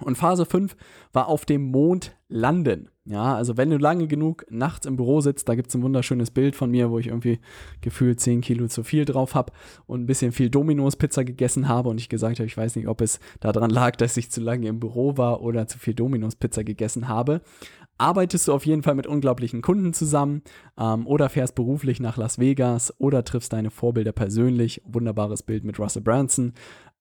Und 0.00 0.16
Phase 0.16 0.44
5 0.44 0.76
war 1.12 1.28
auf 1.28 1.44
dem 1.44 1.70
Mond 1.70 2.16
landen. 2.28 2.90
Ja, 3.06 3.36
also 3.36 3.58
wenn 3.58 3.68
du 3.68 3.76
lange 3.76 4.08
genug 4.08 4.46
nachts 4.48 4.86
im 4.86 4.96
Büro 4.96 5.20
sitzt, 5.20 5.48
da 5.48 5.54
gibt 5.54 5.68
es 5.68 5.74
ein 5.74 5.82
wunderschönes 5.82 6.30
Bild 6.30 6.56
von 6.56 6.70
mir, 6.70 6.90
wo 6.90 6.98
ich 6.98 7.08
irgendwie 7.08 7.38
gefühlt 7.82 8.18
10 8.18 8.40
Kilo 8.40 8.66
zu 8.66 8.82
viel 8.82 9.04
drauf 9.04 9.34
habe 9.34 9.52
und 9.86 10.02
ein 10.02 10.06
bisschen 10.06 10.32
viel 10.32 10.48
Dominos 10.48 10.96
Pizza 10.96 11.22
gegessen 11.22 11.68
habe 11.68 11.90
und 11.90 12.00
ich 12.00 12.08
gesagt 12.08 12.38
habe, 12.38 12.46
ich 12.46 12.56
weiß 12.56 12.76
nicht, 12.76 12.88
ob 12.88 13.02
es 13.02 13.20
daran 13.40 13.68
lag, 13.70 13.96
dass 13.96 14.16
ich 14.16 14.30
zu 14.30 14.40
lange 14.40 14.68
im 14.68 14.80
Büro 14.80 15.18
war 15.18 15.42
oder 15.42 15.66
zu 15.66 15.78
viel 15.78 15.94
Dominos 15.94 16.34
Pizza 16.34 16.64
gegessen 16.64 17.06
habe 17.06 17.42
arbeitest 17.98 18.48
du 18.48 18.52
auf 18.52 18.66
jeden 18.66 18.82
Fall 18.82 18.94
mit 18.94 19.06
unglaublichen 19.06 19.62
Kunden 19.62 19.92
zusammen 19.92 20.42
ähm, 20.78 21.06
oder 21.06 21.28
fährst 21.28 21.54
beruflich 21.54 22.00
nach 22.00 22.16
Las 22.16 22.38
Vegas 22.38 22.94
oder 22.98 23.24
triffst 23.24 23.52
deine 23.52 23.70
Vorbilder 23.70 24.12
persönlich. 24.12 24.82
Wunderbares 24.84 25.42
Bild 25.42 25.64
mit 25.64 25.78
Russell 25.78 26.02
Branson. 26.02 26.52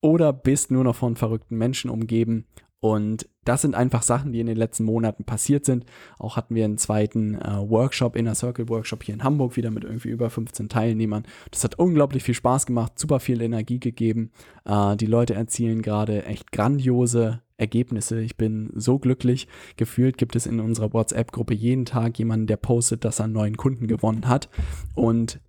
Oder 0.01 0.34
bist 0.34 0.69
nur 0.69 0.84
noch 0.84 0.95
von 0.95 1.15
verrückten 1.15 1.58
Menschen 1.58 1.89
umgeben. 1.89 2.45
Und 2.84 3.29
das 3.45 3.62
sind 3.62 3.75
einfach 3.75 4.03
Sachen, 4.03 4.34
die 4.34 4.41
in 4.41 4.45
den 4.47 4.58
letzten 4.58 4.84
Monaten 4.84 5.23
passiert 5.23 5.63
sind. 5.63 5.86
Auch 6.19 6.36
hatten 6.36 6.53
wir 6.53 6.65
einen 6.65 6.77
zweiten 6.77 7.36
äh, 7.36 7.69
Workshop, 7.69 8.17
Inner 8.17 8.36
Circle 8.36 8.67
Workshop 8.67 9.03
hier 9.03 9.13
in 9.13 9.23
Hamburg, 9.23 9.56
wieder 9.56 9.71
mit 9.71 9.86
irgendwie 9.86 10.10
über 10.10 10.29
15 10.29 10.67
Teilnehmern. 10.67 11.23
Das 11.49 11.63
hat 11.63 11.79
unglaublich 11.79 12.23
viel 12.23 12.34
Spaß 12.34 12.65
gemacht, 12.65 12.99
super 12.99 13.21
viel 13.21 13.41
Energie 13.41 13.79
gegeben. 13.79 14.32
Äh, 14.65 14.97
die 14.97 15.06
Leute 15.06 15.34
erzielen 15.34 15.82
gerade 15.82 16.25
echt 16.25 16.51
grandiose 16.51 17.42
Ergebnisse. 17.57 18.21
Ich 18.21 18.37
bin 18.37 18.71
so 18.75 18.99
glücklich. 18.99 19.47
Gefühlt 19.77 20.17
gibt 20.17 20.35
es 20.35 20.45
in 20.45 20.59
unserer 20.59 20.93
WhatsApp-Gruppe 20.93 21.53
jeden 21.53 21.85
Tag 21.85 22.17
jemanden, 22.19 22.47
der 22.47 22.57
postet, 22.57 23.05
dass 23.05 23.19
er 23.19 23.25
einen 23.25 23.33
neuen 23.33 23.57
Kunden 23.57 23.87
gewonnen 23.87 24.27
hat. 24.27 24.49
Und 24.95 25.39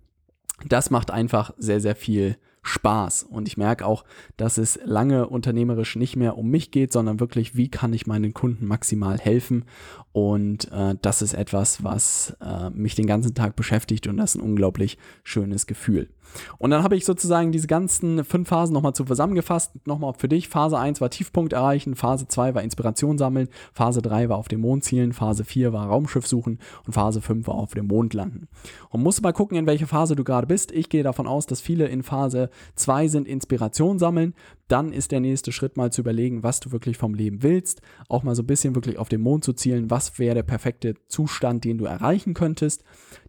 das 0.65 0.89
macht 0.89 1.11
einfach 1.11 1.53
sehr, 1.57 1.79
sehr 1.81 1.95
viel 1.95 2.37
Spaß. 2.65 3.23
Und 3.23 3.47
ich 3.47 3.57
merke 3.57 3.85
auch, 3.85 4.03
dass 4.37 4.57
es 4.57 4.79
lange 4.83 5.27
unternehmerisch 5.27 5.95
nicht 5.95 6.15
mehr 6.15 6.37
um 6.37 6.49
mich 6.49 6.71
geht, 6.71 6.91
sondern 6.91 7.19
wirklich, 7.19 7.55
wie 7.55 7.69
kann 7.69 7.93
ich 7.93 8.07
meinen 8.07 8.33
Kunden 8.33 8.65
maximal 8.65 9.19
helfen. 9.19 9.65
Und 10.11 10.71
äh, 10.71 10.95
das 11.01 11.21
ist 11.21 11.35
etwas, 11.35 11.83
was 11.83 12.35
äh, 12.41 12.71
mich 12.71 12.95
den 12.95 13.05
ganzen 13.05 13.35
Tag 13.35 13.55
beschäftigt 13.55 14.07
und 14.07 14.17
das 14.17 14.33
ist 14.33 14.41
ein 14.41 14.45
unglaublich 14.45 14.97
schönes 15.23 15.67
Gefühl. 15.67 16.09
Und 16.57 16.71
dann 16.71 16.83
habe 16.83 16.95
ich 16.95 17.05
sozusagen 17.05 17.51
diese 17.51 17.67
ganzen 17.67 18.23
fünf 18.23 18.49
Phasen 18.49 18.73
nochmal 18.73 18.93
zu 18.93 19.05
zusammengefasst. 19.05 19.71
Nochmal 19.85 20.13
für 20.17 20.27
dich. 20.27 20.49
Phase 20.49 20.77
1 20.77 21.01
war 21.01 21.09
Tiefpunkt 21.09 21.53
erreichen, 21.53 21.95
Phase 21.95 22.27
2 22.27 22.55
war 22.55 22.61
Inspiration 22.61 23.17
sammeln, 23.17 23.49
Phase 23.73 24.01
3 24.01 24.29
war 24.29 24.37
auf 24.37 24.47
dem 24.47 24.61
Mond 24.61 24.83
zielen, 24.83 25.13
Phase 25.13 25.43
4 25.43 25.73
war 25.73 25.87
Raumschiff 25.87 26.27
suchen 26.27 26.59
und 26.85 26.93
Phase 26.93 27.21
5 27.21 27.47
war 27.47 27.55
auf 27.55 27.73
dem 27.73 27.87
Mond 27.87 28.13
landen. 28.13 28.47
Und 28.89 29.03
musst 29.03 29.21
mal 29.21 29.33
gucken, 29.33 29.57
in 29.57 29.67
welche 29.67 29.87
Phase 29.87 30.15
du 30.15 30.23
gerade 30.23 30.47
bist. 30.47 30.71
Ich 30.71 30.89
gehe 30.89 31.03
davon 31.03 31.27
aus, 31.27 31.45
dass 31.45 31.61
viele 31.61 31.87
in 31.87 32.03
Phase 32.03 32.49
2 32.75 33.07
sind 33.07 33.27
Inspiration 33.27 33.99
sammeln. 33.99 34.33
Dann 34.67 34.91
ist 34.91 35.11
der 35.11 35.19
nächste 35.19 35.51
Schritt 35.51 35.77
mal 35.77 35.91
zu 35.91 36.01
überlegen, 36.01 36.41
was 36.41 36.59
du 36.59 36.71
wirklich 36.71 36.97
vom 36.97 37.13
Leben 37.13 37.43
willst. 37.43 37.81
Auch 38.09 38.23
mal 38.23 38.35
so 38.35 38.41
ein 38.43 38.47
bisschen 38.47 38.73
wirklich 38.73 38.97
auf 38.97 39.09
den 39.09 39.21
Mond 39.21 39.43
zu 39.43 39.53
zielen. 39.53 39.91
Was 39.91 40.17
wäre 40.17 40.35
der 40.35 40.43
perfekte 40.43 40.95
Zustand, 41.07 41.63
den 41.63 41.77
du 41.77 41.85
erreichen 41.85 42.33
könntest? 42.33 42.83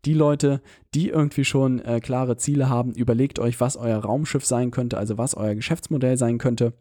Die 0.04 0.14
Leute, 0.14 0.62
die 0.94 1.08
irgendwie 1.08 1.44
schon 1.44 1.80
äh, 1.80 2.00
klare 2.00 2.38
Ziele 2.38 2.70
haben, 2.70 2.92
überlegt 2.92 3.38
euch, 3.38 3.60
was 3.60 3.76
euer 3.76 3.98
Raumschiff 3.98 4.46
sein 4.46 4.70
könnte, 4.70 4.96
also 4.96 5.18
was 5.18 5.34
euer 5.34 5.54
Geschäftsmodell 5.54 6.16
sein 6.16 6.38
könnte. 6.38 6.72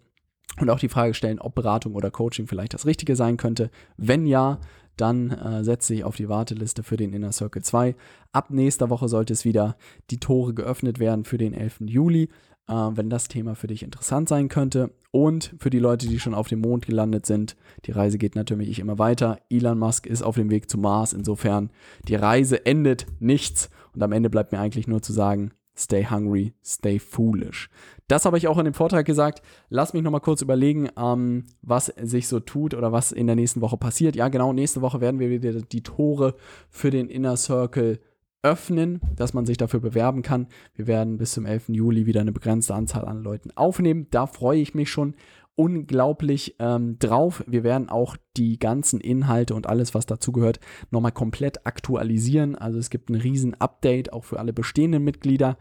Und 0.60 0.70
auch 0.70 0.80
die 0.80 0.90
Frage 0.90 1.14
stellen, 1.14 1.40
ob 1.40 1.56
Beratung 1.56 1.96
oder 1.96 2.12
Coaching 2.12 2.48
vielleicht 2.48 2.74
das 2.74 2.86
Richtige 2.86 3.18
sein 3.18 3.36
könnte. 3.36 3.70
Wenn 3.98 4.26
ja, 4.26 4.60
dann 4.96 5.32
äh, 5.32 5.64
setze 5.66 5.94
ich 5.94 6.06
auf 6.06 6.16
die 6.16 6.30
Warteliste 6.30 6.84
für 6.84 6.96
den 6.96 7.12
Inner 7.12 7.34
Circle 7.34 7.62
2. 7.62 7.96
Ab 8.32 8.50
nächster 8.52 8.90
Woche 8.90 9.10
sollte 9.10 9.34
es 9.34 9.44
wieder 9.44 9.76
die 10.10 10.20
Tore 10.20 10.54
geöffnet 10.54 11.00
werden 11.00 11.26
für 11.26 11.38
den 11.38 11.54
11. 11.54 11.82
Juli 11.88 12.30
äh, 12.68 12.74
wenn 12.74 13.10
das 13.10 13.28
Thema 13.28 13.56
für 13.56 13.68
dich 13.68 13.84
interessant 13.84 14.30
sein 14.30 14.50
könnte. 14.50 14.92
Und 15.12 15.56
für 15.60 15.70
die 15.70 15.80
Leute, 15.80 16.08
die 16.08 16.20
schon 16.20 16.34
auf 16.34 16.48
dem 16.48 16.62
Mond 16.62 16.86
gelandet 16.86 17.26
sind, 17.26 17.56
die 17.86 17.92
Reise 17.92 18.18
geht 18.18 18.36
natürlich 18.36 18.80
immer 18.80 19.00
weiter. 19.00 19.40
Elon 19.50 19.80
Musk 19.80 20.08
ist 20.08 20.24
auf 20.24 20.36
dem 20.36 20.50
Weg 20.50 20.70
zum 20.70 20.82
Mars. 20.82 21.14
Insofern, 21.14 21.70
die 22.08 22.16
Reise 22.16 22.66
endet 22.66 23.06
nichts. 23.20 23.70
Und 23.94 24.04
am 24.04 24.12
Ende 24.12 24.30
bleibt 24.30 24.52
mir 24.52 24.60
eigentlich 24.60 24.88
nur 24.88 25.02
zu 25.02 25.14
sagen, 25.14 25.52
stay 25.78 26.06
hungry, 26.10 26.54
stay 26.64 27.00
foolish. 27.00 27.70
Das 28.08 28.26
habe 28.26 28.38
ich 28.38 28.48
auch 28.48 28.58
in 28.58 28.66
dem 28.66 28.74
Vortrag 28.74 29.06
gesagt. 29.06 29.42
Lass 29.70 29.94
mich 29.94 30.04
nochmal 30.04 30.22
kurz 30.22 30.42
überlegen, 30.42 30.90
ähm, 30.98 31.46
was 31.62 31.88
sich 32.02 32.28
so 32.28 32.40
tut 32.40 32.74
oder 32.74 32.92
was 32.92 33.12
in 33.12 33.28
der 33.28 33.36
nächsten 33.36 33.62
Woche 33.62 33.78
passiert. 33.78 34.16
Ja, 34.16 34.28
genau, 34.28 34.54
nächste 34.54 34.82
Woche 34.82 35.02
werden 35.02 35.20
wir 35.20 35.30
wieder 35.30 35.54
die 35.54 35.84
Tore 35.84 36.36
für 36.70 36.92
den 36.92 37.10
Inner 37.10 37.38
Circle 37.38 38.00
öffnen, 38.46 39.02
dass 39.16 39.34
man 39.34 39.48
sich 39.48 39.58
dafür 39.58 39.80
bewerben 39.80 40.22
kann. 40.22 40.48
Wir 40.76 40.86
werden 40.86 41.18
bis 41.18 41.32
zum 41.32 41.48
11. 41.48 41.70
Juli 41.70 42.06
wieder 42.06 42.22
eine 42.22 42.32
begrenzte 42.32 42.76
Anzahl 42.76 43.06
an 43.06 43.24
Leuten 43.24 43.50
aufnehmen. 43.56 44.06
Da 44.12 44.28
freue 44.28 44.60
ich 44.60 44.76
mich 44.76 44.92
schon 44.92 45.16
unglaublich 45.56 46.56
ähm, 46.60 47.00
drauf. 47.00 47.44
Wir 47.48 47.64
werden 47.64 47.90
auch 47.90 48.18
die 48.38 48.60
ganzen 48.60 49.02
Inhalte 49.02 49.56
und 49.56 49.68
alles, 49.68 49.96
was 49.96 50.06
dazugehört, 50.06 50.60
nochmal 50.92 51.12
komplett 51.12 51.66
aktualisieren. 51.66 52.56
Also 52.56 52.78
es 52.78 52.92
gibt 52.92 53.10
ein 53.10 53.16
riesen 53.16 53.60
Update 53.60 54.14
auch 54.14 54.26
für 54.26 54.40
alle 54.40 54.54
bestehenden 54.54 55.04
Mitglieder. 55.04 55.58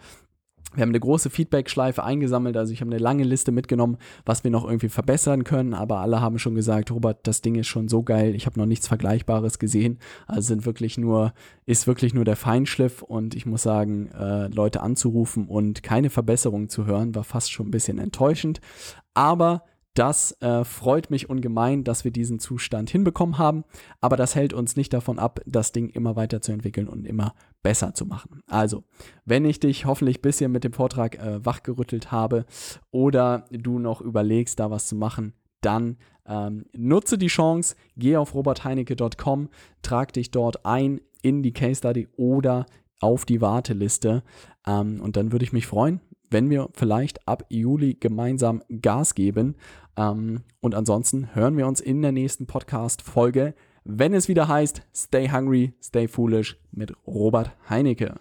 Wir 0.74 0.82
haben 0.82 0.90
eine 0.90 1.00
große 1.00 1.30
Feedback-Schleife 1.30 2.02
eingesammelt, 2.02 2.56
also 2.56 2.72
ich 2.72 2.80
habe 2.80 2.90
eine 2.90 2.98
lange 2.98 3.24
Liste 3.24 3.52
mitgenommen, 3.52 3.96
was 4.24 4.44
wir 4.44 4.50
noch 4.50 4.64
irgendwie 4.64 4.88
verbessern 4.88 5.44
können, 5.44 5.74
aber 5.74 5.98
alle 5.98 6.20
haben 6.20 6.38
schon 6.38 6.54
gesagt, 6.54 6.90
Robert, 6.90 7.26
das 7.26 7.42
Ding 7.42 7.54
ist 7.54 7.66
schon 7.66 7.88
so 7.88 8.02
geil, 8.02 8.34
ich 8.34 8.46
habe 8.46 8.58
noch 8.58 8.66
nichts 8.66 8.88
Vergleichbares 8.88 9.58
gesehen. 9.58 9.98
Also 10.26 10.48
sind 10.48 10.66
wirklich 10.66 10.98
nur, 10.98 11.32
ist 11.66 11.86
wirklich 11.86 12.14
nur 12.14 12.24
der 12.24 12.36
Feinschliff 12.36 13.02
und 13.02 13.34
ich 13.34 13.46
muss 13.46 13.62
sagen, 13.62 14.08
äh, 14.08 14.48
Leute 14.48 14.82
anzurufen 14.82 15.46
und 15.46 15.82
keine 15.82 16.10
Verbesserung 16.10 16.68
zu 16.68 16.86
hören, 16.86 17.14
war 17.14 17.24
fast 17.24 17.52
schon 17.52 17.68
ein 17.68 17.70
bisschen 17.70 17.98
enttäuschend. 17.98 18.60
Aber 19.14 19.62
das 19.94 20.32
äh, 20.42 20.64
freut 20.64 21.10
mich 21.10 21.30
ungemein, 21.30 21.84
dass 21.84 22.04
wir 22.04 22.10
diesen 22.10 22.40
Zustand 22.40 22.90
hinbekommen 22.90 23.38
haben, 23.38 23.64
aber 24.00 24.16
das 24.16 24.34
hält 24.34 24.52
uns 24.52 24.76
nicht 24.76 24.92
davon 24.92 25.20
ab, 25.20 25.40
das 25.46 25.70
Ding 25.70 25.88
immer 25.88 26.16
weiterzuentwickeln 26.16 26.88
und 26.88 27.06
immer 27.06 27.34
besser 27.62 27.94
zu 27.94 28.04
machen. 28.04 28.40
Also, 28.48 28.82
wenn 29.24 29.44
ich 29.44 29.60
dich 29.60 29.86
hoffentlich 29.86 30.18
ein 30.18 30.22
bisschen 30.22 30.52
mit 30.52 30.64
dem 30.64 30.72
Vortrag 30.72 31.18
äh, 31.18 31.44
wachgerüttelt 31.44 32.10
habe 32.10 32.44
oder 32.90 33.46
du 33.50 33.78
noch 33.78 34.00
überlegst, 34.00 34.58
da 34.58 34.70
was 34.70 34.88
zu 34.88 34.96
machen, 34.96 35.32
dann 35.60 35.96
ähm, 36.26 36.66
nutze 36.72 37.16
die 37.16 37.28
Chance, 37.28 37.76
geh 37.96 38.16
auf 38.16 38.34
robertheinecke.com, 38.34 39.48
trag 39.82 40.12
dich 40.12 40.30
dort 40.30 40.66
ein 40.66 41.00
in 41.22 41.42
die 41.42 41.52
Case 41.52 41.78
Study 41.78 42.08
oder 42.16 42.66
auf 43.00 43.24
die 43.24 43.40
Warteliste. 43.40 44.22
Ähm, 44.66 45.00
und 45.00 45.16
dann 45.16 45.32
würde 45.32 45.44
ich 45.44 45.52
mich 45.52 45.66
freuen, 45.66 46.00
wenn 46.30 46.50
wir 46.50 46.68
vielleicht 46.72 47.26
ab 47.28 47.44
Juli 47.48 47.94
gemeinsam 47.94 48.62
Gas 48.82 49.14
geben. 49.14 49.56
Ähm, 49.96 50.42
und 50.60 50.74
ansonsten 50.74 51.34
hören 51.34 51.56
wir 51.56 51.66
uns 51.66 51.80
in 51.80 52.02
der 52.02 52.12
nächsten 52.12 52.46
Podcast-Folge, 52.46 53.54
wenn 53.84 54.14
es 54.14 54.28
wieder 54.28 54.48
heißt 54.48 54.82
Stay 54.94 55.28
Hungry, 55.28 55.74
Stay 55.82 56.08
Foolish 56.08 56.56
mit 56.72 56.92
Robert 57.06 57.52
Heinecke. 57.68 58.14